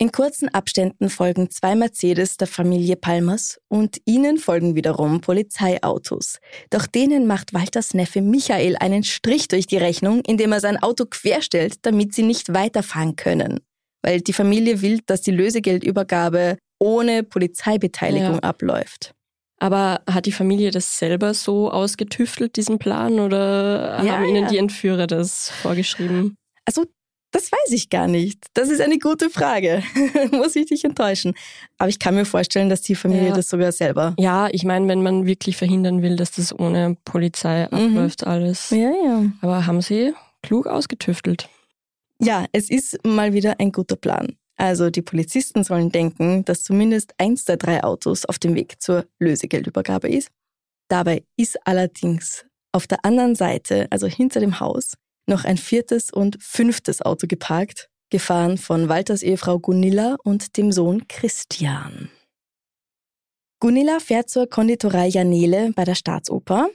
[0.00, 6.38] In kurzen Abständen folgen zwei Mercedes der Familie Palmers und ihnen folgen wiederum Polizeiautos.
[6.70, 11.04] Doch denen macht Walters Neffe Michael einen Strich durch die Rechnung, indem er sein Auto
[11.04, 13.58] querstellt, damit sie nicht weiterfahren können.
[14.00, 18.42] Weil die Familie will, dass die Lösegeldübergabe ohne Polizeibeteiligung ja.
[18.42, 19.14] abläuft.
[19.58, 24.48] Aber hat die Familie das selber so ausgetüftelt, diesen Plan, oder ja, haben Ihnen ja.
[24.48, 26.36] die Entführer das vorgeschrieben?
[26.64, 26.84] Also
[27.30, 28.46] das weiß ich gar nicht.
[28.54, 29.82] Das ist eine gute Frage.
[30.32, 31.34] Muss ich dich enttäuschen.
[31.76, 33.34] Aber ich kann mir vorstellen, dass die Familie ja.
[33.34, 34.14] das sogar selber.
[34.18, 37.96] Ja, ich meine, wenn man wirklich verhindern will, dass das ohne Polizei mhm.
[37.96, 38.70] abläuft, alles.
[38.70, 39.24] Ja, ja.
[39.42, 41.48] Aber haben sie klug ausgetüftelt.
[42.20, 44.36] Ja, es ist mal wieder ein guter Plan.
[44.56, 49.06] Also die Polizisten sollen denken, dass zumindest eins der drei Autos auf dem Weg zur
[49.20, 50.30] Lösegeldübergabe ist.
[50.88, 54.94] Dabei ist allerdings auf der anderen Seite, also hinter dem Haus,
[55.28, 61.06] noch ein viertes und fünftes Auto geparkt, gefahren von Walters Ehefrau Gunilla und dem Sohn
[61.08, 62.10] Christian.
[63.60, 66.68] Gunilla fährt zur Konditorei Janele bei der Staatsoper.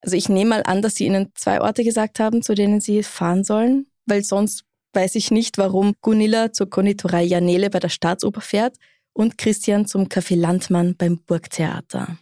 [0.00, 3.02] Also ich nehme mal an, dass sie ihnen zwei Orte gesagt haben, zu denen sie
[3.02, 8.40] fahren sollen, weil sonst weiß ich nicht, warum Gunilla zur Konditorei Janele bei der Staatsoper
[8.40, 8.76] fährt
[9.12, 12.18] und Christian zum Café Landmann beim Burgtheater.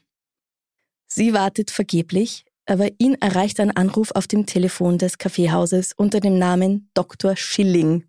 [1.07, 6.39] Sie wartet vergeblich, aber ihn erreicht ein Anruf auf dem Telefon des Kaffeehauses unter dem
[6.39, 7.37] Namen Dr.
[7.37, 8.05] Schilling.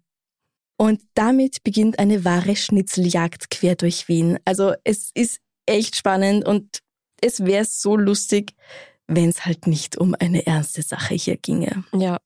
[0.78, 4.40] Und damit beginnt eine wahre Schnitzeljagd quer durch Wien.
[4.46, 6.80] Also es ist echt spannend und
[7.22, 8.54] es wäre so lustig,
[9.08, 11.84] wenn es halt nicht um eine ernste Sache hier ginge.
[11.94, 12.18] Ja.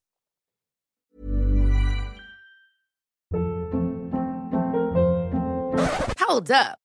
[6.27, 6.84] Hold up.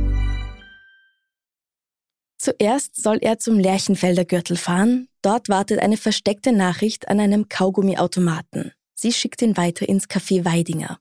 [2.41, 5.07] Zuerst soll er zum Lerchenfelder Gürtel fahren.
[5.21, 8.71] Dort wartet eine versteckte Nachricht an einem Kaugummiautomaten.
[8.95, 10.97] Sie schickt ihn weiter ins Café Weidinger.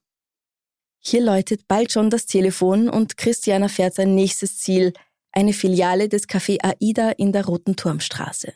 [0.98, 4.92] Hier läutet bald schon das Telefon und Christian erfährt sein nächstes Ziel,
[5.32, 8.52] eine Filiale des Café AIDA in der Roten Turmstraße.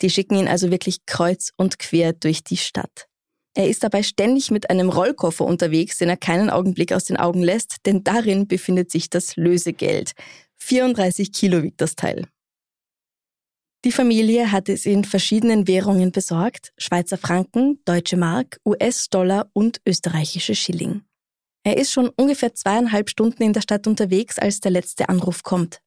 [0.00, 3.08] Die schicken ihn also wirklich kreuz und quer durch die Stadt.
[3.54, 7.42] Er ist dabei ständig mit einem Rollkoffer unterwegs, den er keinen Augenblick aus den Augen
[7.42, 10.12] lässt, denn darin befindet sich das Lösegeld.
[10.66, 12.26] 34 Kilo wiegt das Teil.
[13.84, 20.56] Die Familie hat es in verschiedenen Währungen besorgt, Schweizer Franken, Deutsche Mark, US-Dollar und österreichische
[20.56, 21.02] Schilling.
[21.62, 25.78] Er ist schon ungefähr zweieinhalb Stunden in der Stadt unterwegs, als der letzte Anruf kommt.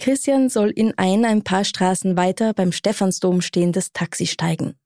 [0.00, 4.78] Christian soll in ein ein paar Straßen weiter beim Stephansdom stehendes Taxi steigen.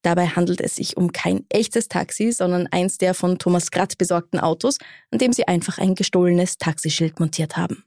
[0.00, 4.40] Dabei handelt es sich um kein echtes Taxi, sondern eins der von Thomas Gratt besorgten
[4.40, 4.78] Autos,
[5.10, 7.84] an dem sie einfach ein gestohlenes Taxischild montiert haben.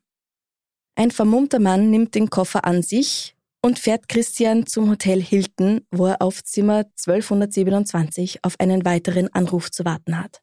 [0.96, 6.08] Ein vermummter Mann nimmt den Koffer an sich und fährt Christian zum Hotel Hilton, wo
[6.08, 10.42] er auf Zimmer 1227 auf einen weiteren Anruf zu warten hat.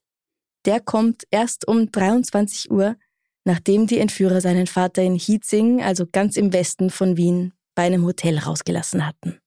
[0.66, 2.96] Der kommt erst um 23 Uhr,
[3.44, 8.04] nachdem die Entführer seinen Vater in Hietzing, also ganz im Westen von Wien, bei einem
[8.04, 9.38] Hotel rausgelassen hatten.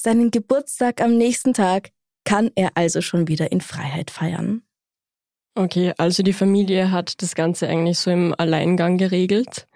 [0.00, 1.90] Seinen Geburtstag am nächsten Tag
[2.24, 4.62] kann er also schon wieder in Freiheit feiern.
[5.54, 9.66] Okay, also die Familie hat das Ganze eigentlich so im Alleingang geregelt.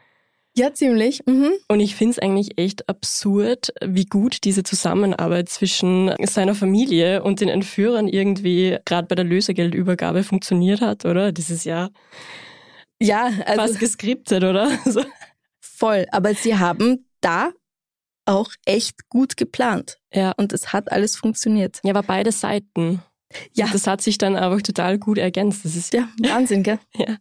[0.57, 1.25] Ja, ziemlich.
[1.27, 1.53] Mhm.
[1.69, 7.41] Und ich finde es eigentlich echt absurd, wie gut diese Zusammenarbeit zwischen seiner Familie und
[7.41, 11.33] den Entführern irgendwie gerade bei der Lösegeldübergabe funktioniert hat, oder?
[11.33, 11.91] Dieses Jahr.
[13.01, 14.71] Ja, also fast geskriptet, oder?
[15.61, 16.07] Voll.
[16.11, 17.53] Aber sie haben da
[18.27, 19.99] auch echt gut geplant.
[20.13, 20.33] Ja.
[20.37, 21.81] Und es hat alles funktioniert.
[21.85, 23.03] Ja, aber beide Seiten.
[23.55, 23.67] Ja.
[23.67, 25.65] Und das hat sich dann einfach total gut ergänzt.
[25.65, 26.79] Das ist Ja, Wahnsinn, gell?
[26.97, 27.17] Ja.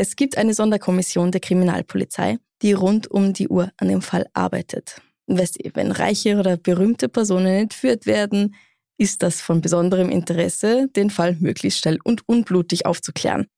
[0.00, 5.02] Es gibt eine Sonderkommission der Kriminalpolizei, die rund um die Uhr an dem Fall arbeitet.
[5.26, 8.54] Weißt du, wenn reiche oder berühmte Personen entführt werden,
[8.96, 13.48] ist das von besonderem Interesse, den Fall möglichst schnell und unblutig aufzuklären.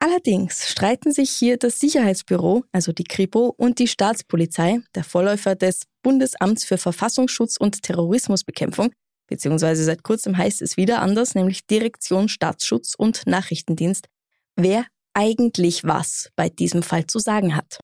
[0.00, 5.84] Allerdings streiten sich hier das Sicherheitsbüro, also die Kripo, und die Staatspolizei, der Vorläufer des
[6.02, 8.92] Bundesamts für Verfassungsschutz und Terrorismusbekämpfung,
[9.28, 14.08] beziehungsweise seit kurzem heißt es wieder anders, nämlich Direktion Staatsschutz und Nachrichtendienst,
[14.56, 14.84] wer
[15.14, 17.80] eigentlich was bei diesem Fall zu sagen hat.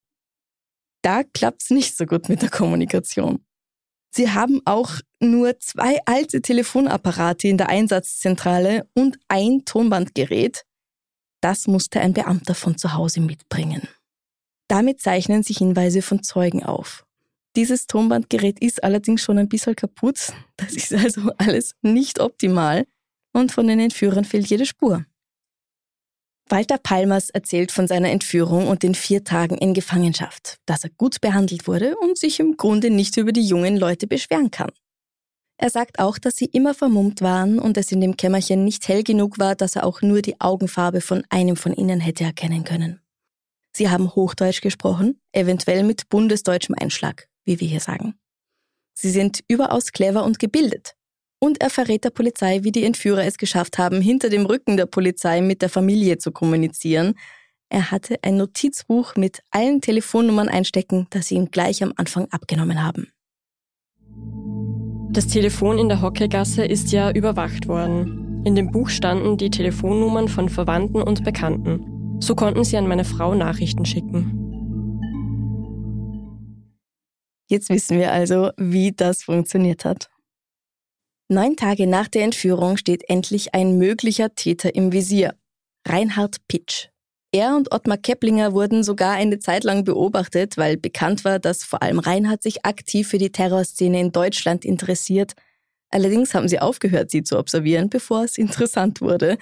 [1.02, 3.44] Da klappt's nicht so gut mit der Kommunikation.
[4.10, 10.64] Sie haben auch nur zwei alte Telefonapparate in der Einsatzzentrale und ein Tonbandgerät.
[11.42, 13.86] Das musste ein Beamter von zu Hause mitbringen.
[14.68, 17.04] Damit zeichnen sich Hinweise von Zeugen auf.
[17.56, 20.32] Dieses Tonbandgerät ist allerdings schon ein bisschen kaputt.
[20.56, 22.86] Das ist also alles nicht optimal
[23.32, 25.04] und von den Entführern fehlt jede Spur.
[26.48, 31.20] Walter Palmers erzählt von seiner Entführung und den vier Tagen in Gefangenschaft, dass er gut
[31.20, 34.70] behandelt wurde und sich im Grunde nicht über die jungen Leute beschweren kann.
[35.58, 39.02] Er sagt auch, dass sie immer vermummt waren und es in dem Kämmerchen nicht hell
[39.02, 43.00] genug war, dass er auch nur die Augenfarbe von einem von ihnen hätte erkennen können.
[43.74, 48.14] Sie haben Hochdeutsch gesprochen, eventuell mit bundesdeutschem Einschlag, wie wir hier sagen.
[48.94, 50.94] Sie sind überaus clever und gebildet.
[51.38, 54.86] Und er verrät der Polizei, wie die Entführer es geschafft haben, hinter dem Rücken der
[54.86, 57.14] Polizei mit der Familie zu kommunizieren.
[57.68, 62.82] Er hatte ein Notizbuch mit allen Telefonnummern einstecken, das sie ihm gleich am Anfang abgenommen
[62.82, 63.08] haben.
[65.10, 68.42] Das Telefon in der Hockeygasse ist ja überwacht worden.
[68.44, 72.20] In dem Buch standen die Telefonnummern von Verwandten und Bekannten.
[72.20, 74.46] So konnten sie an meine Frau Nachrichten schicken.
[77.48, 80.08] Jetzt wissen wir also, wie das funktioniert hat.
[81.28, 85.34] Neun Tage nach der Entführung steht endlich ein möglicher Täter im Visier.
[85.84, 86.86] Reinhard Pitsch.
[87.32, 91.82] Er und Ottmar Keplinger wurden sogar eine Zeit lang beobachtet, weil bekannt war, dass vor
[91.82, 95.32] allem Reinhard sich aktiv für die Terrorszene in Deutschland interessiert.
[95.90, 99.36] Allerdings haben sie aufgehört, sie zu observieren, bevor es interessant wurde.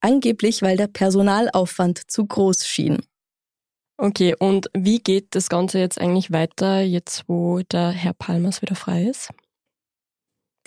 [0.00, 2.98] Angeblich, weil der Personalaufwand zu groß schien.
[3.96, 8.74] Okay, und wie geht das Ganze jetzt eigentlich weiter, jetzt wo der Herr Palmers wieder
[8.74, 9.30] frei ist?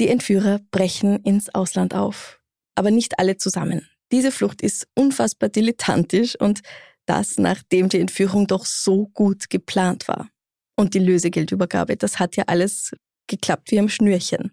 [0.01, 2.39] Die Entführer brechen ins Ausland auf.
[2.73, 3.87] Aber nicht alle zusammen.
[4.11, 6.61] Diese Flucht ist unfassbar dilettantisch und
[7.05, 10.27] das, nachdem die Entführung doch so gut geplant war.
[10.75, 12.93] Und die Lösegeldübergabe, das hat ja alles
[13.27, 14.51] geklappt wie am Schnürchen.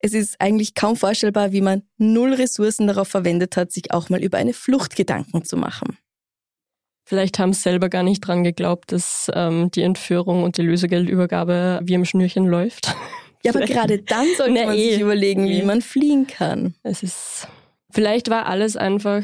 [0.00, 4.24] Es ist eigentlich kaum vorstellbar, wie man null Ressourcen darauf verwendet hat, sich auch mal
[4.24, 5.98] über eine Flucht Gedanken zu machen.
[7.04, 11.78] Vielleicht haben sie selber gar nicht dran geglaubt, dass ähm, die Entführung und die Lösegeldübergabe
[11.84, 12.96] wie am Schnürchen läuft.
[13.44, 14.92] Ja, aber gerade dann sollte Na man eh.
[14.92, 15.64] sich überlegen, wie Eh.
[15.64, 16.74] man fliehen kann.
[16.82, 17.48] Es ist,
[17.90, 19.22] vielleicht war alles einfach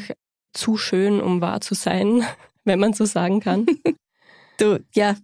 [0.53, 2.23] zu schön, um wahr zu sein,
[2.63, 3.65] wenn man so sagen kann.
[4.57, 5.17] Du, ja,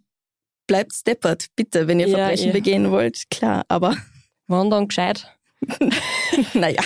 [0.67, 2.51] bleibt steppert, bitte, wenn ihr Ja, Verbrechen eh.
[2.51, 3.95] begehen wollt, klar, aber
[4.47, 5.25] Waren dann gescheit?
[6.53, 6.81] naja,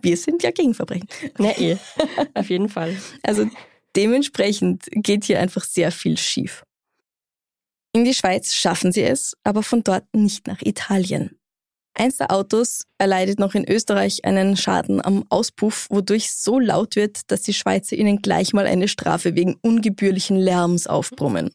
[0.00, 1.06] wir sind ja gegen Verbrechen.
[1.38, 1.76] Na eh,
[2.34, 2.96] auf jeden Fall.
[3.22, 3.48] Also
[3.94, 6.64] dementsprechend geht hier einfach sehr viel schief.
[7.94, 11.38] In die Schweiz schaffen sie es, aber von dort nicht nach Italien.
[11.94, 17.30] Eins der Autos erleidet noch in Österreich einen Schaden am Auspuff, wodurch so laut wird,
[17.30, 21.50] dass die Schweizer ihnen gleich mal eine Strafe wegen ungebührlichen Lärms aufbrummen.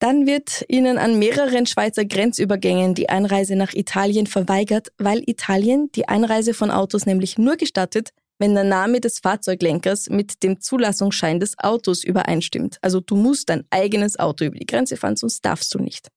[0.00, 6.08] Dann wird ihnen an mehreren Schweizer Grenzübergängen die Einreise nach Italien verweigert, weil Italien die
[6.08, 8.10] Einreise von Autos nämlich nur gestattet,
[8.42, 12.78] wenn der Name des Fahrzeuglenkers mit dem Zulassungsschein des Autos übereinstimmt.
[12.82, 16.08] Also du musst dein eigenes Auto über die Grenze fahren, sonst darfst du nicht.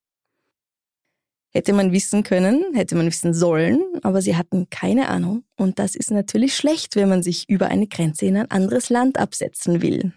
[1.53, 5.43] Hätte man wissen können, hätte man wissen sollen, aber sie hatten keine Ahnung.
[5.55, 9.19] Und das ist natürlich schlecht, wenn man sich über eine Grenze in ein anderes Land
[9.19, 10.11] absetzen will.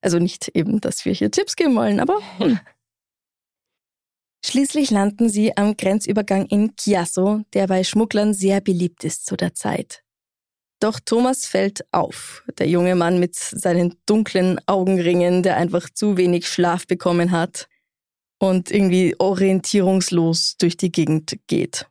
[0.00, 2.58] Also nicht eben, dass wir hier Tipps geben wollen, aber hm.
[4.44, 9.54] Schließlich landen sie am Grenzübergang in Chiasso, der bei Schmugglern sehr beliebt ist zu der
[9.54, 10.02] Zeit.
[10.80, 16.48] Doch Thomas fällt auf, der junge Mann mit seinen dunklen Augenringen, der einfach zu wenig
[16.48, 17.68] Schlaf bekommen hat
[18.38, 21.86] und irgendwie orientierungslos durch die Gegend geht.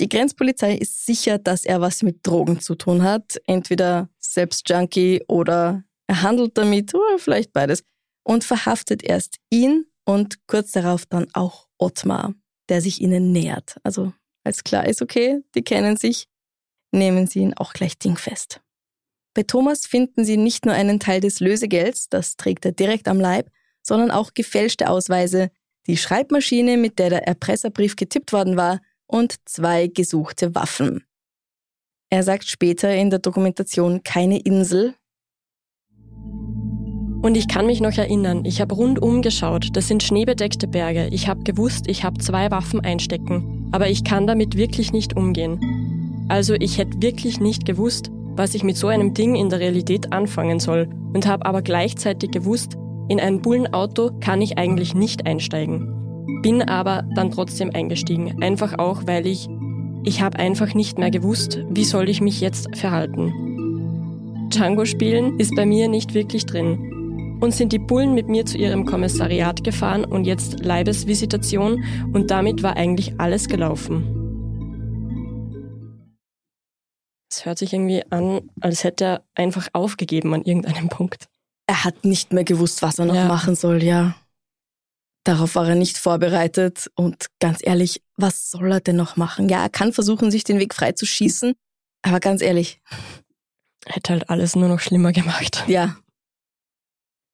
[0.00, 5.22] Die Grenzpolizei ist sicher, dass er was mit Drogen zu tun hat, entweder selbst Junkie
[5.28, 7.82] oder er handelt damit oder vielleicht beides
[8.24, 12.34] und verhaftet erst ihn und kurz darauf dann auch Ottmar,
[12.68, 13.76] der sich ihnen nähert.
[13.82, 14.12] Also
[14.44, 16.26] als klar ist, okay, die kennen sich,
[16.92, 18.60] nehmen sie ihn auch gleich dingfest.
[19.34, 23.20] Bei Thomas finden sie nicht nur einen Teil des Lösegelds, das trägt er direkt am
[23.20, 23.50] Leib,
[23.82, 25.50] sondern auch gefälschte Ausweise,
[25.86, 31.04] die Schreibmaschine, mit der der Erpresserbrief getippt worden war, und zwei gesuchte Waffen.
[32.10, 34.94] Er sagt später in der Dokumentation keine Insel.
[37.22, 41.08] Und ich kann mich noch erinnern, ich habe rundum geschaut, das sind schneebedeckte Berge.
[41.10, 45.97] Ich habe gewusst, ich habe zwei Waffen einstecken, aber ich kann damit wirklich nicht umgehen.
[46.28, 50.12] Also ich hätte wirklich nicht gewusst, was ich mit so einem Ding in der Realität
[50.12, 52.76] anfangen soll und habe aber gleichzeitig gewusst,
[53.08, 55.94] in ein Bullenauto kann ich eigentlich nicht einsteigen.
[56.42, 59.48] Bin aber dann trotzdem eingestiegen, einfach auch, weil ich
[60.04, 64.48] ich habe einfach nicht mehr gewusst, wie soll ich mich jetzt verhalten.
[64.48, 67.38] Django spielen ist bei mir nicht wirklich drin.
[67.40, 72.62] Und sind die Bullen mit mir zu ihrem Kommissariat gefahren und jetzt Leibesvisitation und damit
[72.62, 74.17] war eigentlich alles gelaufen.
[77.30, 81.28] Es hört sich irgendwie an, als hätte er einfach aufgegeben an irgendeinem Punkt.
[81.66, 83.26] Er hat nicht mehr gewusst, was er noch ja.
[83.26, 84.16] machen soll, ja.
[85.24, 89.50] Darauf war er nicht vorbereitet und ganz ehrlich, was soll er denn noch machen?
[89.50, 91.52] Ja, er kann versuchen, sich den Weg frei zu schießen,
[92.02, 92.80] aber ganz ehrlich.
[93.84, 95.64] Hätte halt alles nur noch schlimmer gemacht.
[95.66, 95.98] Ja.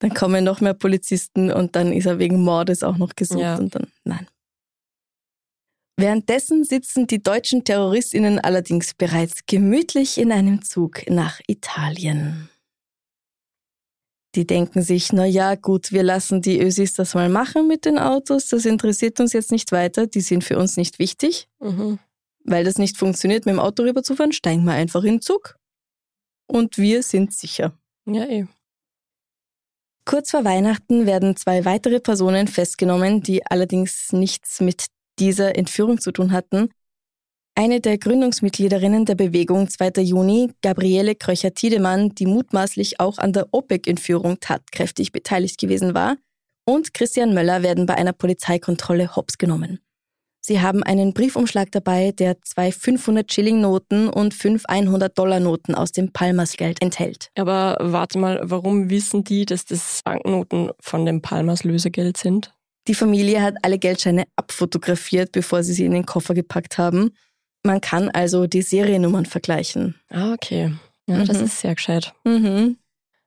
[0.01, 3.57] Dann kommen noch mehr Polizisten und dann ist er wegen Mordes auch noch gesucht ja.
[3.57, 4.26] und dann, nein.
[5.97, 12.49] Währenddessen sitzen die deutschen Terroristinnen allerdings bereits gemütlich in einem Zug nach Italien.
[14.34, 17.99] Die denken sich, na ja, gut, wir lassen die Ösis das mal machen mit den
[17.99, 21.49] Autos, das interessiert uns jetzt nicht weiter, die sind für uns nicht wichtig.
[21.61, 22.01] Mhm.
[22.42, 25.57] Weil das nicht funktioniert, mit dem Auto rüberzufahren, steigen wir einfach in den Zug.
[26.47, 27.78] Und wir sind sicher.
[28.07, 28.47] Ja, eh.
[30.05, 34.86] Kurz vor Weihnachten werden zwei weitere Personen festgenommen, die allerdings nichts mit
[35.19, 36.71] dieser Entführung zu tun hatten.
[37.57, 40.03] Eine der Gründungsmitgliederinnen der Bewegung 2.
[40.03, 46.17] Juni, Gabriele Kröcher-Tiedemann, die mutmaßlich auch an der OPEC-Entführung tatkräftig beteiligt gewesen war,
[46.67, 49.81] und Christian Möller werden bei einer Polizeikontrolle hops genommen.
[50.47, 57.31] Sie haben einen Briefumschlag dabei, der zwei 500-Schilling-Noten und fünf 100-Dollar-Noten aus dem Palmers-Geld enthält.
[57.35, 62.53] Aber warte mal, warum wissen die, dass das Banknoten von dem Palmers-Lösegeld sind?
[62.87, 67.12] Die Familie hat alle Geldscheine abfotografiert, bevor sie sie in den Koffer gepackt haben.
[67.62, 69.95] Man kann also die Seriennummern vergleichen.
[70.11, 70.72] Ah, okay.
[71.07, 71.26] Ja, mhm.
[71.26, 72.12] das ist sehr gescheit.
[72.24, 72.76] Mhm.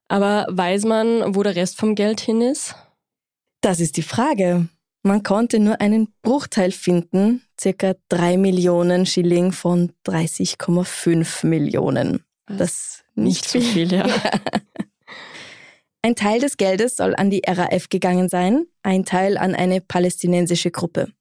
[0.08, 2.76] Aber weiß man, wo der Rest vom Geld hin ist?
[3.62, 4.68] Das ist die Frage.
[5.04, 12.24] Man konnte nur einen Bruchteil finden, circa drei Millionen Schilling von 30,5 Millionen.
[12.46, 14.08] Das ist nicht so viel, ja.
[14.08, 14.16] ja.
[16.08, 20.72] Ein Teil des Geldes soll an die RAF gegangen sein, ein Teil an eine palästinensische
[20.72, 21.12] Gruppe.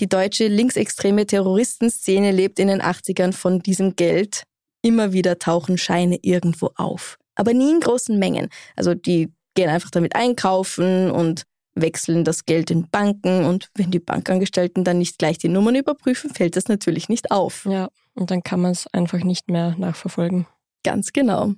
[0.00, 4.44] Die deutsche linksextreme Terroristenszene lebt in den 80ern von diesem Geld.
[4.80, 7.18] Immer wieder tauchen Scheine irgendwo auf.
[7.34, 8.48] Aber nie in großen Mengen.
[8.74, 11.42] Also die gehen einfach damit einkaufen und
[11.74, 16.30] wechseln das Geld in Banken und wenn die Bankangestellten dann nicht gleich die Nummern überprüfen,
[16.30, 17.66] fällt das natürlich nicht auf.
[17.66, 20.46] Ja, und dann kann man es einfach nicht mehr nachverfolgen.
[20.84, 21.52] Ganz genau.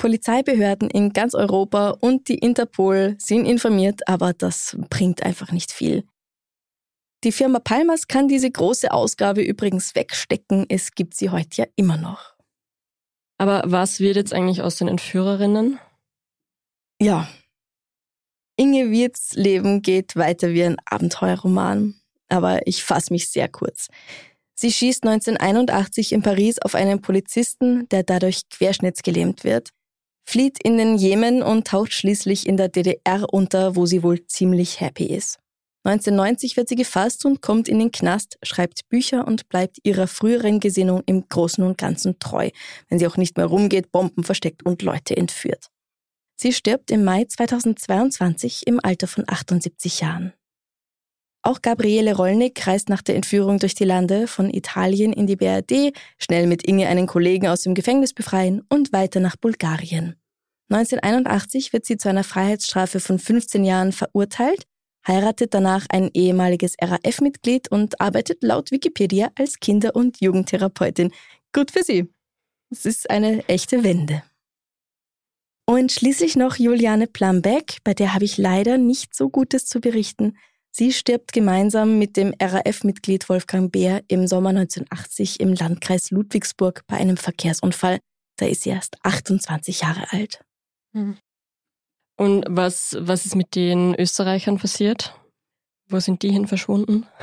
[0.00, 6.04] Polizeibehörden in ganz Europa und die Interpol sind informiert, aber das bringt einfach nicht viel.
[7.22, 11.98] Die Firma Palmas kann diese große Ausgabe übrigens wegstecken, es gibt sie heute ja immer
[11.98, 12.34] noch.
[13.36, 15.78] Aber was wird jetzt eigentlich aus den Entführerinnen?
[16.98, 17.28] Ja.
[18.56, 23.88] Inge Wirts Leben geht weiter wie ein Abenteuerroman, aber ich fasse mich sehr kurz.
[24.54, 29.72] Sie schießt 1981 in Paris auf einen Polizisten, der dadurch querschnittsgelähmt wird
[30.30, 34.80] flieht in den Jemen und taucht schließlich in der DDR unter, wo sie wohl ziemlich
[34.80, 35.40] happy ist.
[35.82, 40.60] 1990 wird sie gefasst und kommt in den Knast, schreibt Bücher und bleibt ihrer früheren
[40.60, 42.50] Gesinnung im Großen und Ganzen treu,
[42.88, 45.66] wenn sie auch nicht mehr rumgeht, Bomben versteckt und Leute entführt.
[46.36, 50.32] Sie stirbt im Mai 2022 im Alter von 78 Jahren.
[51.42, 55.94] Auch Gabriele Rollnick reist nach der Entführung durch die Lande von Italien in die BRD,
[56.18, 60.16] schnell mit Inge einen Kollegen aus dem Gefängnis befreien und weiter nach Bulgarien.
[60.68, 64.64] 1981 wird sie zu einer Freiheitsstrafe von 15 Jahren verurteilt,
[65.06, 71.10] heiratet danach ein ehemaliges RAF-Mitglied und arbeitet laut Wikipedia als Kinder- und Jugendtherapeutin.
[71.54, 72.12] Gut für sie.
[72.70, 74.22] Es ist eine echte Wende.
[75.66, 80.36] Und schließlich noch Juliane Plambeck, bei der habe ich leider nicht so Gutes zu berichten.
[80.72, 86.96] Sie stirbt gemeinsam mit dem RAF-Mitglied Wolfgang Beer im Sommer 1980 im Landkreis Ludwigsburg bei
[86.96, 87.98] einem Verkehrsunfall.
[88.36, 90.44] Da ist sie erst 28 Jahre alt.
[90.94, 91.16] Hm.
[92.16, 95.14] Und was, was ist mit den Österreichern passiert?
[95.88, 97.06] Wo sind die hin verschwunden?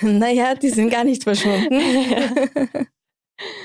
[0.00, 1.80] Naja, die sind gar nicht verschwunden.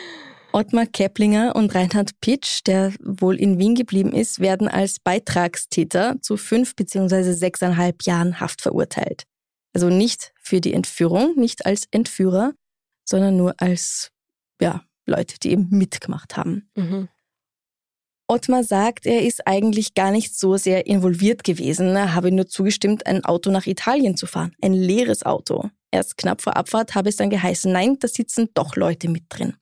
[0.51, 6.37] Ottmar Keplinger und Reinhard Pitsch, der wohl in Wien geblieben ist, werden als Beitragstäter zu
[6.37, 7.33] fünf bzw.
[7.33, 9.23] sechseinhalb Jahren Haft verurteilt.
[9.73, 12.53] Also nicht für die Entführung, nicht als Entführer,
[13.05, 14.09] sondern nur als
[14.59, 16.69] ja, Leute, die eben mitgemacht haben.
[16.75, 17.09] Mhm.
[18.27, 21.95] Ottmar sagt, er ist eigentlich gar nicht so sehr involviert gewesen.
[21.95, 24.53] Er habe nur zugestimmt, ein Auto nach Italien zu fahren.
[24.61, 25.69] Ein leeres Auto.
[25.91, 29.55] Erst knapp vor Abfahrt habe es dann geheißen, nein, da sitzen doch Leute mit drin.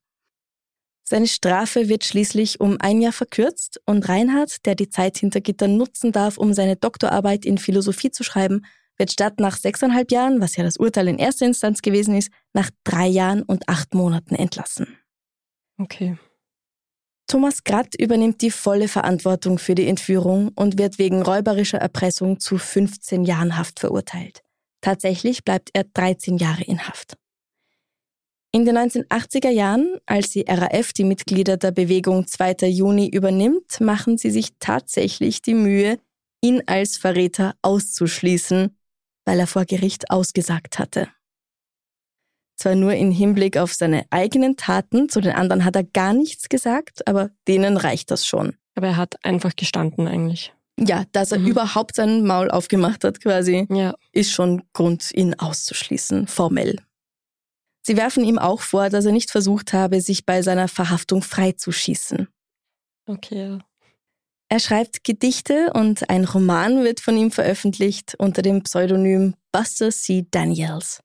[1.10, 5.78] Seine Strafe wird schließlich um ein Jahr verkürzt und Reinhard, der die Zeit hinter Gittern
[5.78, 8.66] nutzen darf, um seine Doktorarbeit in Philosophie zu schreiben,
[8.98, 12.70] wird statt nach sechseinhalb Jahren, was ja das Urteil in erster Instanz gewesen ist, nach
[12.84, 14.98] drei Jahren und acht Monaten entlassen.
[15.78, 16.18] Okay.
[17.28, 22.58] Thomas Gratt übernimmt die volle Verantwortung für die Entführung und wird wegen räuberischer Erpressung zu
[22.58, 24.42] 15 Jahren Haft verurteilt.
[24.82, 27.07] Tatsächlich bleibt er 13 Jahre in Haft.
[28.58, 32.68] In den 1980er Jahren, als die RAF die Mitglieder der Bewegung 2.
[32.70, 36.00] Juni übernimmt, machen sie sich tatsächlich die Mühe,
[36.42, 38.76] ihn als Verräter auszuschließen,
[39.26, 41.08] weil er vor Gericht ausgesagt hatte.
[42.56, 46.50] Zwar nur im Hinblick auf seine eigenen Taten, zu den anderen hat er gar nichts
[46.50, 48.56] gesagt, aber denen reicht das schon.
[48.74, 50.52] Aber er hat einfach gestanden eigentlich.
[50.80, 51.50] Ja, dass er mhm.
[51.50, 53.94] überhaupt sein Maul aufgemacht hat quasi, ja.
[54.14, 56.78] ist schon Grund, ihn auszuschließen, formell.
[57.88, 62.28] Sie werfen ihm auch vor, dass er nicht versucht habe, sich bei seiner Verhaftung freizuschießen.
[63.06, 63.60] Okay.
[64.50, 70.28] Er schreibt Gedichte und ein Roman wird von ihm veröffentlicht unter dem Pseudonym Buster C.
[70.30, 71.00] Daniels.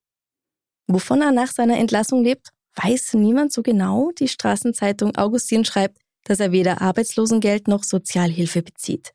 [0.89, 4.11] Wovon er nach seiner Entlassung lebt, weiß niemand so genau.
[4.19, 9.13] Die Straßenzeitung Augustin schreibt, dass er weder Arbeitslosengeld noch Sozialhilfe bezieht.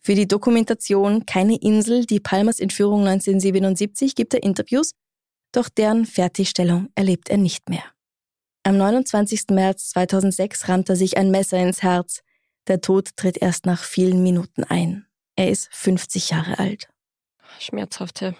[0.00, 4.94] Für die Dokumentation Keine Insel, die Palmers Entführung 1977 gibt er Interviews,
[5.52, 7.84] doch deren Fertigstellung erlebt er nicht mehr.
[8.64, 9.44] Am 29.
[9.50, 12.22] März 2006 rammt er sich ein Messer ins Herz.
[12.66, 15.06] Der Tod tritt erst nach vielen Minuten ein.
[15.36, 16.88] Er ist 50 Jahre alt.
[17.58, 18.34] Schmerzhafte.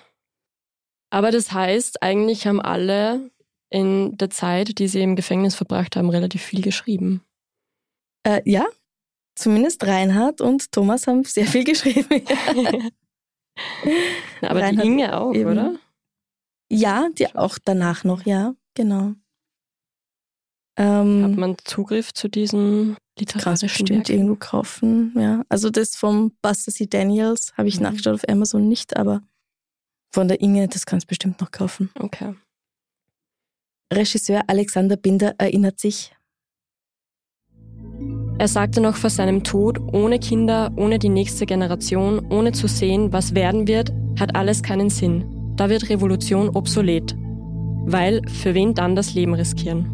[1.10, 3.30] Aber das heißt, eigentlich haben alle
[3.70, 7.22] in der Zeit, die sie im Gefängnis verbracht haben, relativ viel geschrieben.
[8.24, 8.66] Äh, ja,
[9.34, 12.24] zumindest Reinhard und Thomas haben sehr viel geschrieben.
[14.42, 15.50] Na, aber Reinhard die Inge auch, eben.
[15.50, 15.78] oder?
[16.70, 19.14] Ja, die auch danach noch, ja, genau.
[20.76, 25.42] Ähm, Hat man Zugriff zu diesen literarischen bestimmt irgendwo kaufen, ja.
[25.48, 26.86] Also das vom Buster C.
[26.86, 27.84] Daniels habe ich mhm.
[27.84, 29.22] nachgeschaut auf Amazon nicht, aber
[30.12, 31.90] von der Inge, das kannst du bestimmt noch kaufen.
[31.98, 32.34] Okay.
[33.92, 36.14] Regisseur Alexander Binder erinnert sich.
[38.38, 43.12] Er sagte noch vor seinem Tod, ohne Kinder, ohne die nächste Generation, ohne zu sehen,
[43.12, 43.90] was werden wird,
[44.20, 45.37] hat alles keinen Sinn.
[45.58, 47.16] Da wird Revolution obsolet.
[47.18, 49.92] Weil für wen dann das Leben riskieren?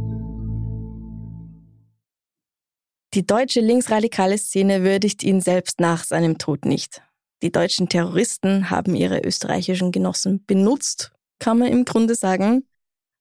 [3.14, 7.00] Die deutsche linksradikale Szene würdigt ihn selbst nach seinem Tod nicht.
[7.42, 12.66] Die deutschen Terroristen haben ihre österreichischen Genossen benutzt, kann man im Grunde sagen,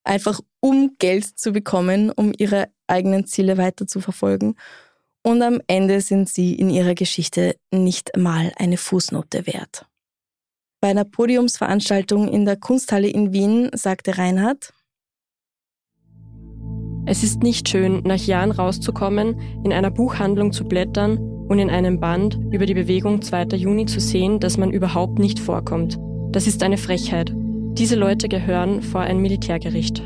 [0.04, 4.56] einfach um Geld zu bekommen, um ihre eigenen Ziele weiter zu verfolgen.
[5.24, 9.86] Und am Ende sind sie in ihrer Geschichte nicht mal eine Fußnote wert.
[10.84, 14.74] Bei einer Podiumsveranstaltung in der Kunsthalle in Wien sagte Reinhard,
[17.06, 21.18] es ist nicht schön, nach Jahren rauszukommen, in einer Buchhandlung zu blättern
[21.48, 23.56] und in einem Band über die Bewegung 2.
[23.56, 25.98] Juni zu sehen, dass man überhaupt nicht vorkommt.
[26.34, 27.32] Das ist eine Frechheit.
[27.34, 30.00] Diese Leute gehören vor ein Militärgericht.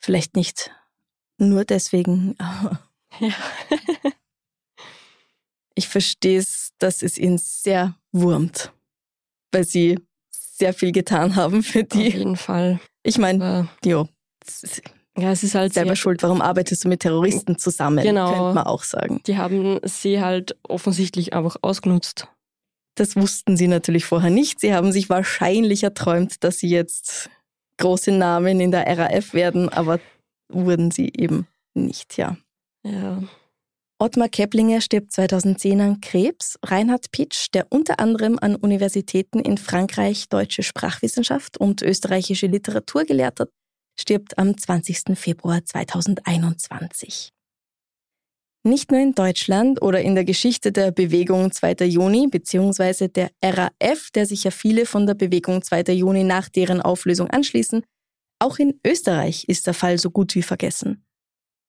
[0.00, 0.72] Vielleicht nicht
[1.38, 2.34] nur deswegen,
[3.20, 3.34] ja.
[5.76, 8.72] ich verstehe es, dass es ihn sehr wurmt,
[9.52, 9.98] weil sie
[10.30, 12.08] sehr viel getan haben für die.
[12.08, 12.80] Auf jeden Fall.
[13.02, 14.08] Ich meine, jo,
[15.18, 16.22] ja, es ist halt selber schuld.
[16.22, 18.02] Warum arbeitest du mit Terroristen zusammen?
[18.02, 18.30] Genau.
[18.30, 19.20] Könnte man auch sagen.
[19.26, 22.28] Die haben sie halt offensichtlich einfach ausgenutzt.
[22.94, 24.60] Das wussten sie natürlich vorher nicht.
[24.60, 27.30] Sie haben sich wahrscheinlich erträumt, dass sie jetzt
[27.78, 29.98] große Namen in der RAF werden, aber
[30.48, 32.36] wurden sie eben nicht, ja.
[32.84, 33.22] Ja.
[34.02, 36.58] Ottmar Keplinger stirbt 2010 an Krebs.
[36.64, 43.38] Reinhard Pitsch, der unter anderem an Universitäten in Frankreich deutsche Sprachwissenschaft und österreichische Literatur gelehrt
[43.38, 43.50] hat,
[43.96, 45.16] stirbt am 20.
[45.16, 47.30] Februar 2021.
[48.64, 51.86] Nicht nur in Deutschland oder in der Geschichte der Bewegung 2.
[51.86, 53.06] Juni bzw.
[53.06, 55.92] der RAF, der sich ja viele von der Bewegung 2.
[55.92, 57.84] Juni nach deren Auflösung anschließen,
[58.40, 61.04] auch in Österreich ist der Fall so gut wie vergessen.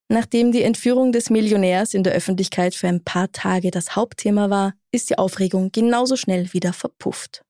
[0.08, 4.74] Nachdem die Entführung des Millionärs in der Öffentlichkeit für ein paar Tage das Hauptthema war,
[4.92, 7.42] ist die Aufregung genauso schnell wieder verpufft.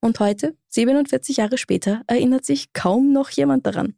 [0.00, 3.94] Und heute, 47 Jahre später, erinnert sich kaum noch jemand daran.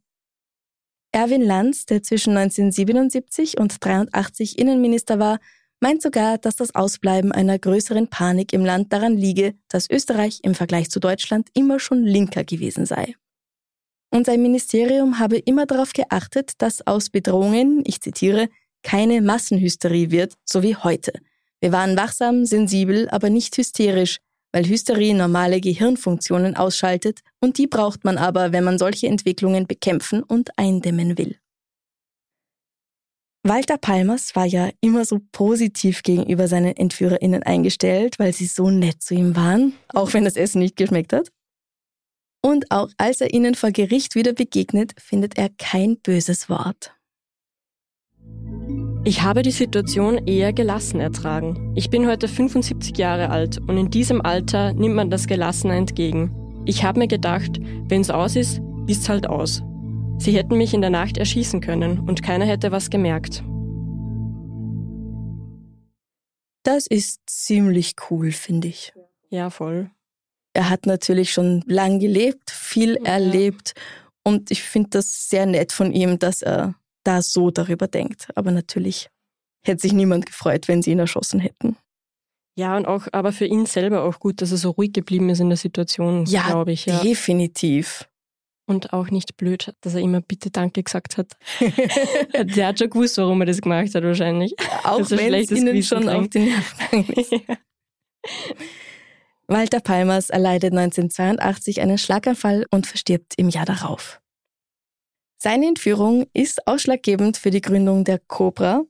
[1.13, 5.41] Erwin Lanz, der zwischen 1977 und 1983 Innenminister war,
[5.81, 10.55] meint sogar, dass das Ausbleiben einer größeren Panik im Land daran liege, dass Österreich im
[10.55, 13.15] Vergleich zu Deutschland immer schon linker gewesen sei.
[14.11, 18.49] Und sein Ministerium habe immer darauf geachtet, dass aus Bedrohungen, ich zitiere,
[18.83, 21.13] keine Massenhysterie wird, so wie heute.
[21.61, 24.19] Wir waren wachsam, sensibel, aber nicht hysterisch,
[24.53, 30.23] weil Hysterie normale Gehirnfunktionen ausschaltet und die braucht man aber, wenn man solche Entwicklungen bekämpfen
[30.23, 31.37] und eindämmen will.
[33.43, 39.03] Walter Palmers war ja immer so positiv gegenüber seinen EntführerInnen eingestellt, weil sie so nett
[39.03, 41.31] zu ihm waren, auch wenn das Essen nicht geschmeckt hat.
[42.43, 46.95] Und auch als er ihnen vor Gericht wieder begegnet, findet er kein böses Wort.
[49.03, 51.73] Ich habe die Situation eher gelassen ertragen.
[51.75, 56.63] Ich bin heute 75 Jahre alt und in diesem Alter nimmt man das gelassener entgegen.
[56.67, 59.63] Ich habe mir gedacht, wenn's aus ist, ist's halt aus.
[60.19, 63.43] Sie hätten mich in der Nacht erschießen können und keiner hätte was gemerkt.
[66.63, 68.93] Das ist ziemlich cool, finde ich.
[69.31, 69.91] Ja, voll.
[70.53, 73.13] Er hat natürlich schon lang gelebt, viel ja.
[73.13, 73.75] erlebt
[74.25, 76.75] und ich finde das sehr nett von ihm, dass er
[77.05, 78.29] da so darüber denkt.
[78.35, 79.09] Aber natürlich
[79.65, 81.77] hätte sich niemand gefreut, wenn sie ihn erschossen hätten.
[82.57, 85.41] Ja, und auch, aber für ihn selber auch gut, dass er so ruhig geblieben ist
[85.41, 86.87] in der Situation, ja, glaube ich.
[86.87, 88.07] Ja, definitiv.
[88.67, 91.37] Und auch nicht blöd, dass er immer bitte Danke gesagt hat.
[92.35, 94.55] der hat schon gewusst, warum er das gemacht hat, wahrscheinlich.
[94.85, 97.33] Auch wenn es ihnen schon auf den Nerven ist.
[99.51, 104.21] Walter Palmers erleidet 1982 einen Schlaganfall und verstirbt im Jahr darauf.
[105.39, 108.85] Seine Entführung ist ausschlaggebend für die Gründung der Cobra,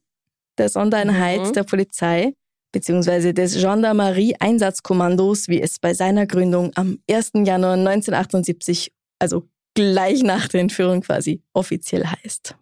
[0.58, 1.52] der Sondereinheit mhm.
[1.54, 2.34] der Polizei
[2.72, 3.32] bzw.
[3.32, 7.30] des Gendarmerie-Einsatzkommandos, wie es bei seiner Gründung am 1.
[7.36, 12.54] Januar 1978, also gleich nach der Entführung quasi, offiziell heißt.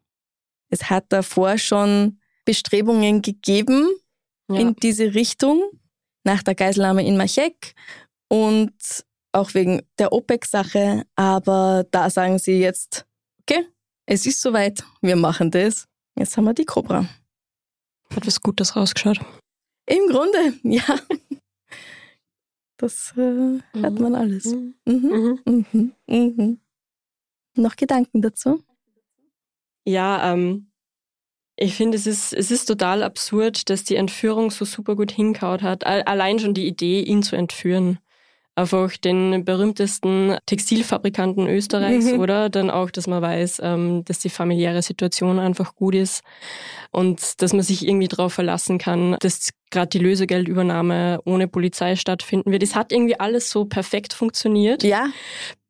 [0.71, 3.89] Es hat davor schon Bestrebungen gegeben
[4.49, 4.61] ja.
[4.61, 5.65] in diese Richtung,
[6.29, 7.75] nach der Geiselnahme in Machek
[8.29, 8.75] und
[9.33, 13.07] auch wegen der OPEC-Sache, aber da sagen sie jetzt,
[13.41, 13.67] okay,
[14.05, 15.89] es ist soweit, wir machen das.
[16.19, 17.09] Jetzt haben wir die Cobra.
[18.15, 19.21] Hat was Gutes rausgeschaut.
[19.87, 20.99] Im Grunde, ja.
[22.77, 23.63] Das äh, mhm.
[23.83, 24.45] hat man alles.
[24.45, 24.75] Mhm.
[24.85, 25.41] Mhm.
[25.47, 25.67] mhm.
[25.73, 25.95] mhm.
[26.07, 26.61] mhm.
[27.55, 28.63] Noch Gedanken dazu?
[29.85, 30.68] Ja, ähm,
[31.59, 35.63] ich finde, es ist, es ist total absurd, dass die Entführung so super gut hinkaut
[35.63, 35.87] hat.
[35.87, 37.99] Allein schon die Idee, ihn zu entführen
[38.59, 42.19] einfach den berühmtesten Textilfabrikanten Österreichs, mhm.
[42.19, 42.51] oder?
[42.51, 46.23] Dann auch, dass man weiß, ähm, dass die familiäre Situation einfach gut ist
[46.91, 52.51] und dass man sich irgendwie darauf verlassen kann, dass gerade die Lösegeldübernahme ohne Polizei stattfinden
[52.51, 52.65] wird.
[52.65, 54.83] Es hat irgendwie alles so perfekt funktioniert.
[54.83, 55.07] Ja.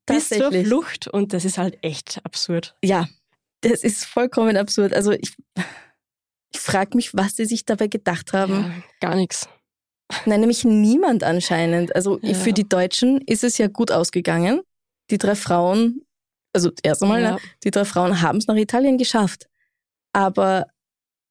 [0.07, 2.75] Bis zur Flucht und das ist halt echt absurd.
[2.83, 3.07] Ja,
[3.61, 4.95] das ist vollkommen absurd.
[4.95, 5.35] Also ich,
[6.53, 8.83] ich frage mich, was sie sich dabei gedacht haben.
[9.01, 9.49] Ja, gar nichts.
[10.25, 11.95] Nein, nämlich niemand anscheinend.
[11.95, 12.35] Also ja.
[12.35, 14.63] für die Deutschen ist es ja gut ausgegangen.
[15.11, 16.03] Die drei Frauen,
[16.53, 17.39] also erst einmal, ja.
[17.65, 19.47] die drei Frauen haben es nach Italien geschafft.
[20.13, 20.67] Aber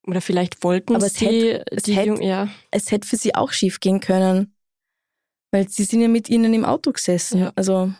[0.05, 2.47] oder vielleicht wollten aber hätte, es, die hätte, ja.
[2.71, 4.53] es hätte für sie auch schief gehen können.
[5.51, 7.41] Weil sie sind ja mit ihnen im Auto gesessen.
[7.41, 7.51] Ja.
[7.55, 7.91] Also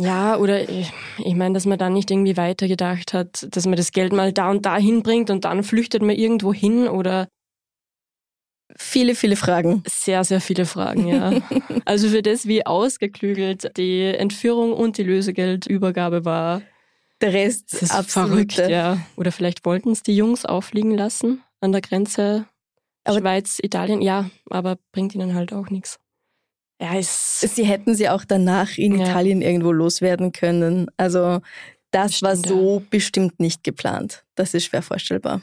[0.00, 3.92] ja, oder ich, ich meine, dass man dann nicht irgendwie weitergedacht hat, dass man das
[3.92, 7.28] Geld mal da und da hinbringt und dann flüchtet man irgendwo hin oder
[8.76, 9.84] Viele, viele Fragen.
[9.86, 11.32] Sehr, sehr viele Fragen, ja.
[11.84, 16.62] also für das, wie ausgeklügelt die Entführung und die Lösegeldübergabe war.
[17.20, 18.98] Der Rest das ist absolut verrückt, ja.
[19.16, 22.46] Oder vielleicht wollten es die Jungs auffliegen lassen an der Grenze
[23.04, 24.00] aber Schweiz, Italien.
[24.00, 25.98] Ja, aber bringt ihnen halt auch nichts.
[26.84, 29.06] Ja, sie hätten sie auch danach in ja.
[29.06, 30.90] Italien irgendwo loswerden können.
[30.96, 31.40] Also
[31.90, 32.86] das bestimmt, war so ja.
[32.90, 34.24] bestimmt nicht geplant.
[34.34, 35.40] Das ist schwer vorstellbar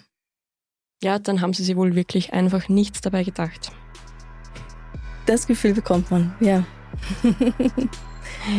[1.03, 3.71] ja, dann haben sie sich wohl wirklich einfach nichts dabei gedacht.
[5.25, 6.63] Das Gefühl bekommt man, ja.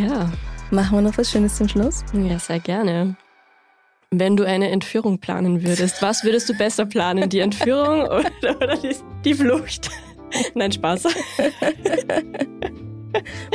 [0.01, 0.33] ja.
[0.71, 2.05] Machen wir noch was Schönes zum Schluss?
[2.15, 3.17] Ja, sehr gerne.
[4.11, 7.29] Wenn du eine Entführung planen würdest, was würdest du besser planen?
[7.31, 9.91] Die Entführung oder, oder die, die Flucht?
[10.55, 11.03] Nein, Spaß.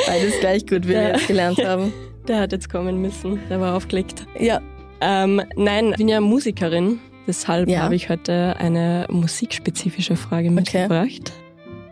[0.08, 1.92] Beides gleich gut, wie wir jetzt gelernt haben.
[2.28, 4.26] Der hat jetzt kommen müssen, der war aufgelegt.
[4.40, 4.62] Ja.
[5.00, 7.82] Ähm, nein, ich bin ja Musikerin Deshalb ja.
[7.82, 11.34] habe ich heute eine musikspezifische Frage mitgebracht.
[11.34, 11.34] Okay.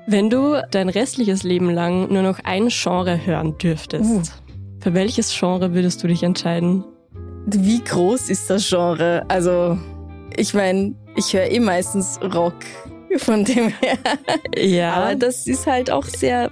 [0.08, 4.22] Wenn du dein restliches Leben lang nur noch ein Genre hören dürftest, uh.
[4.80, 6.86] für welches Genre würdest du dich entscheiden?
[7.48, 9.26] Wie groß ist das Genre?
[9.28, 9.78] Also,
[10.38, 12.56] ich meine, ich höre eh meistens Rock
[13.18, 13.98] von dem her.
[14.58, 14.94] Ja.
[14.94, 16.52] Aber das ist halt auch sehr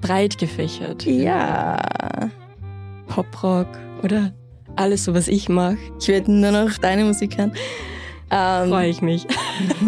[0.00, 1.04] breit gefächert.
[1.04, 1.78] Ja.
[3.08, 3.68] Poprock
[4.02, 4.32] oder
[4.76, 5.78] Alles so, was ich mache.
[6.00, 7.52] Ich werde nur noch deine Musik hören.
[8.30, 9.26] Ähm, Freue ich mich.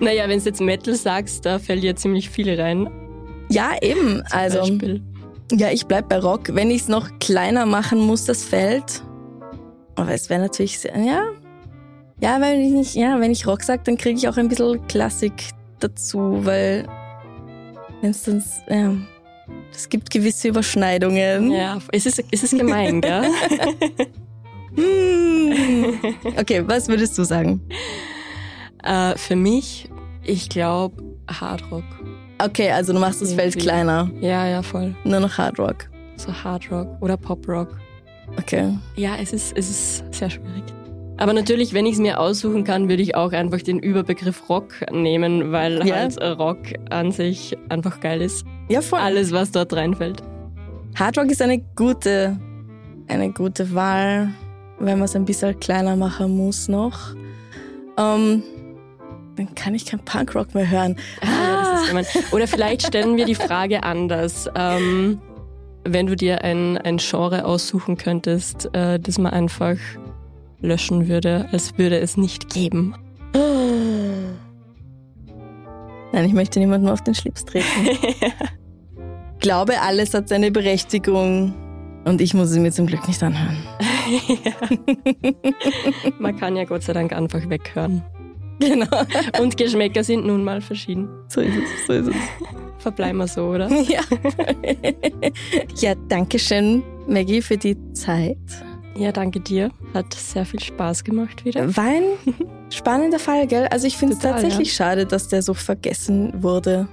[0.00, 2.90] naja, wenn du jetzt Metal sagst, da fällt ja ziemlich viel rein.
[3.48, 4.22] Ja, eben.
[4.28, 5.02] Zum also, Beispiel.
[5.52, 6.54] ja, ich bleib bei Rock.
[6.54, 9.02] Wenn ich es noch kleiner machen muss, das Feld.
[9.94, 11.22] Aber es wäre natürlich sehr, ja.
[12.20, 14.86] Ja, wenn ich nicht, ja, wenn ich Rock sage, dann kriege ich auch ein bisschen
[14.88, 15.32] Klassik
[15.78, 16.86] dazu, weil
[18.00, 18.92] wenn es dann, ja,
[19.72, 21.52] es gibt gewisse Überschneidungen.
[21.52, 23.24] Ja, es ist, es ist gemein, gell?
[24.74, 25.94] Hm.
[26.38, 27.60] Okay, was würdest du sagen?
[28.84, 29.88] äh, für mich,
[30.24, 31.84] ich glaube, Hardrock.
[32.38, 33.66] Okay, also du machst das Feld Irgendwie.
[33.66, 34.10] kleiner.
[34.20, 34.94] Ja, ja, voll.
[35.04, 35.88] Nur noch Hard Rock.
[36.16, 37.76] So Hardrock oder Poprock.
[38.38, 38.76] Okay.
[38.96, 40.62] Ja, es ist, es ist sehr schwierig.
[41.18, 44.72] Aber natürlich, wenn ich es mir aussuchen kann, würde ich auch einfach den Überbegriff Rock
[44.92, 45.96] nehmen, weil Ja.
[45.96, 46.58] halt Rock
[46.90, 48.46] an sich einfach geil ist.
[48.68, 49.00] Ja, voll.
[49.00, 50.22] Alles, was dort reinfällt.
[50.94, 52.38] Hard Rock ist eine gute,
[53.08, 54.30] eine gute Wahl,
[54.78, 57.14] wenn man es ein bisschen kleiner machen muss noch.
[57.98, 58.42] Ähm,
[59.36, 60.96] dann kann ich kein Punkrock mehr hören.
[61.22, 62.06] Ja, das ist gemein.
[62.32, 64.48] Oder vielleicht stellen wir die Frage anders.
[64.54, 65.20] Ähm,
[65.84, 69.76] wenn du dir ein, ein Genre aussuchen könntest, äh, das man einfach
[70.60, 72.94] löschen würde, als würde es nicht geben.
[76.12, 77.66] Nein, ich möchte niemandem auf den Schlips treten.
[79.40, 81.54] Glaube, alles hat seine Berechtigung.
[82.04, 83.58] Und ich muss es mir zum Glück nicht anhören.
[86.18, 88.02] Man kann ja Gott sei Dank einfach weghören.
[88.60, 88.86] Genau.
[89.40, 91.08] Und Geschmäcker sind nun mal verschieden.
[91.28, 92.16] So ist es, so ist es.
[92.78, 93.68] Verbleiben wir so, oder?
[93.82, 94.00] Ja.
[95.76, 98.38] ja, danke schön, Maggie, für die Zeit.
[98.98, 99.70] Ja, danke dir.
[99.94, 101.76] Hat sehr viel Spaß gemacht wieder.
[101.76, 102.02] War ein
[102.70, 103.68] spannender Fall, gell?
[103.70, 106.88] Also ich finde es tatsächlich schade, dass der so vergessen wurde.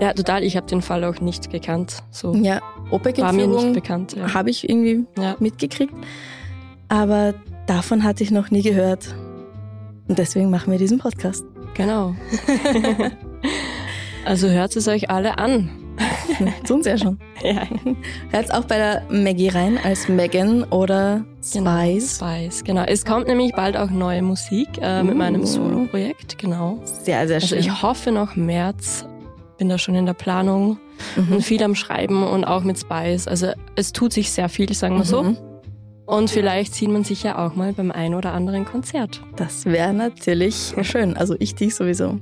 [0.00, 0.42] Ja, total.
[0.42, 2.02] Ich habe den Fall auch nicht gekannt.
[2.10, 4.16] So Ja, war mir nicht bekannt.
[4.16, 4.34] Ja.
[4.34, 5.36] habe ich irgendwie Ja.
[5.38, 5.94] mitgekriegt.
[6.88, 7.34] Aber
[7.66, 9.14] davon hatte ich noch nie gehört.
[10.08, 11.44] Und deswegen machen wir diesen Podcast.
[11.74, 12.16] Genau.
[14.24, 15.70] also hört es euch alle an.
[16.66, 17.18] Tun sie ja schon.
[17.42, 17.62] Ja.
[18.30, 22.16] Hört auch bei der Maggie rein als Megan oder Genau, Spice.
[22.16, 22.82] Spice, genau.
[22.86, 25.18] Es kommt nämlich bald auch neue Musik äh, mit Uh.
[25.18, 26.78] meinem Solo-Projekt, genau.
[26.84, 27.58] Sehr, sehr Also schön.
[27.58, 29.06] ich hoffe noch März.
[29.58, 30.78] Bin da schon in der Planung
[31.16, 31.32] Mhm.
[31.36, 33.26] und viel am Schreiben und auch mit Spice.
[33.28, 35.22] Also es tut sich sehr viel, sagen wir so.
[35.24, 35.36] Mhm.
[36.06, 39.22] Und vielleicht sieht man sich ja auch mal beim ein oder anderen Konzert.
[39.36, 41.16] Das wäre natürlich schön.
[41.16, 42.18] Also ich dich sowieso.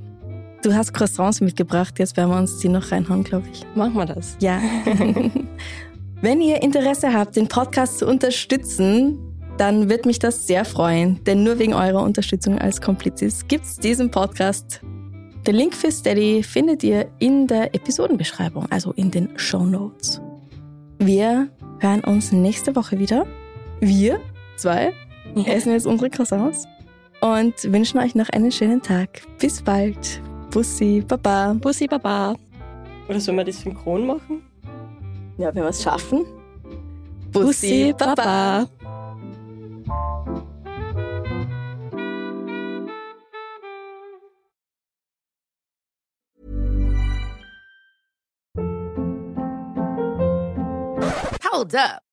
[0.63, 3.65] Du hast Croissants mitgebracht, jetzt werden wir uns die noch reinhauen, glaube ich.
[3.75, 4.37] Machen wir das.
[4.39, 4.61] Ja.
[6.21, 9.19] Wenn ihr Interesse habt, den Podcast zu unterstützen,
[9.57, 13.75] dann wird mich das sehr freuen, denn nur wegen eurer Unterstützung als Komplizis gibt es
[13.75, 14.79] diesen Podcast.
[15.45, 20.21] Den Link für Steady findet ihr in der Episodenbeschreibung, also in den Show Notes.
[20.97, 21.49] Wir
[21.79, 23.25] hören uns nächste Woche wieder.
[23.81, 24.21] Wir
[24.55, 24.93] zwei
[25.45, 26.65] essen jetzt unsere Croissants
[27.19, 29.23] und wünschen euch noch einen schönen Tag.
[29.39, 30.21] Bis bald.
[30.53, 31.55] Bussi, Baba.
[31.55, 32.35] Bussi Baba.
[33.09, 34.43] Oder sollen wir das synchron machen?
[35.39, 36.27] Ja, wenn wir es schaffen.
[37.31, 38.67] Bussi Baba.
[51.51, 52.12] Hold up.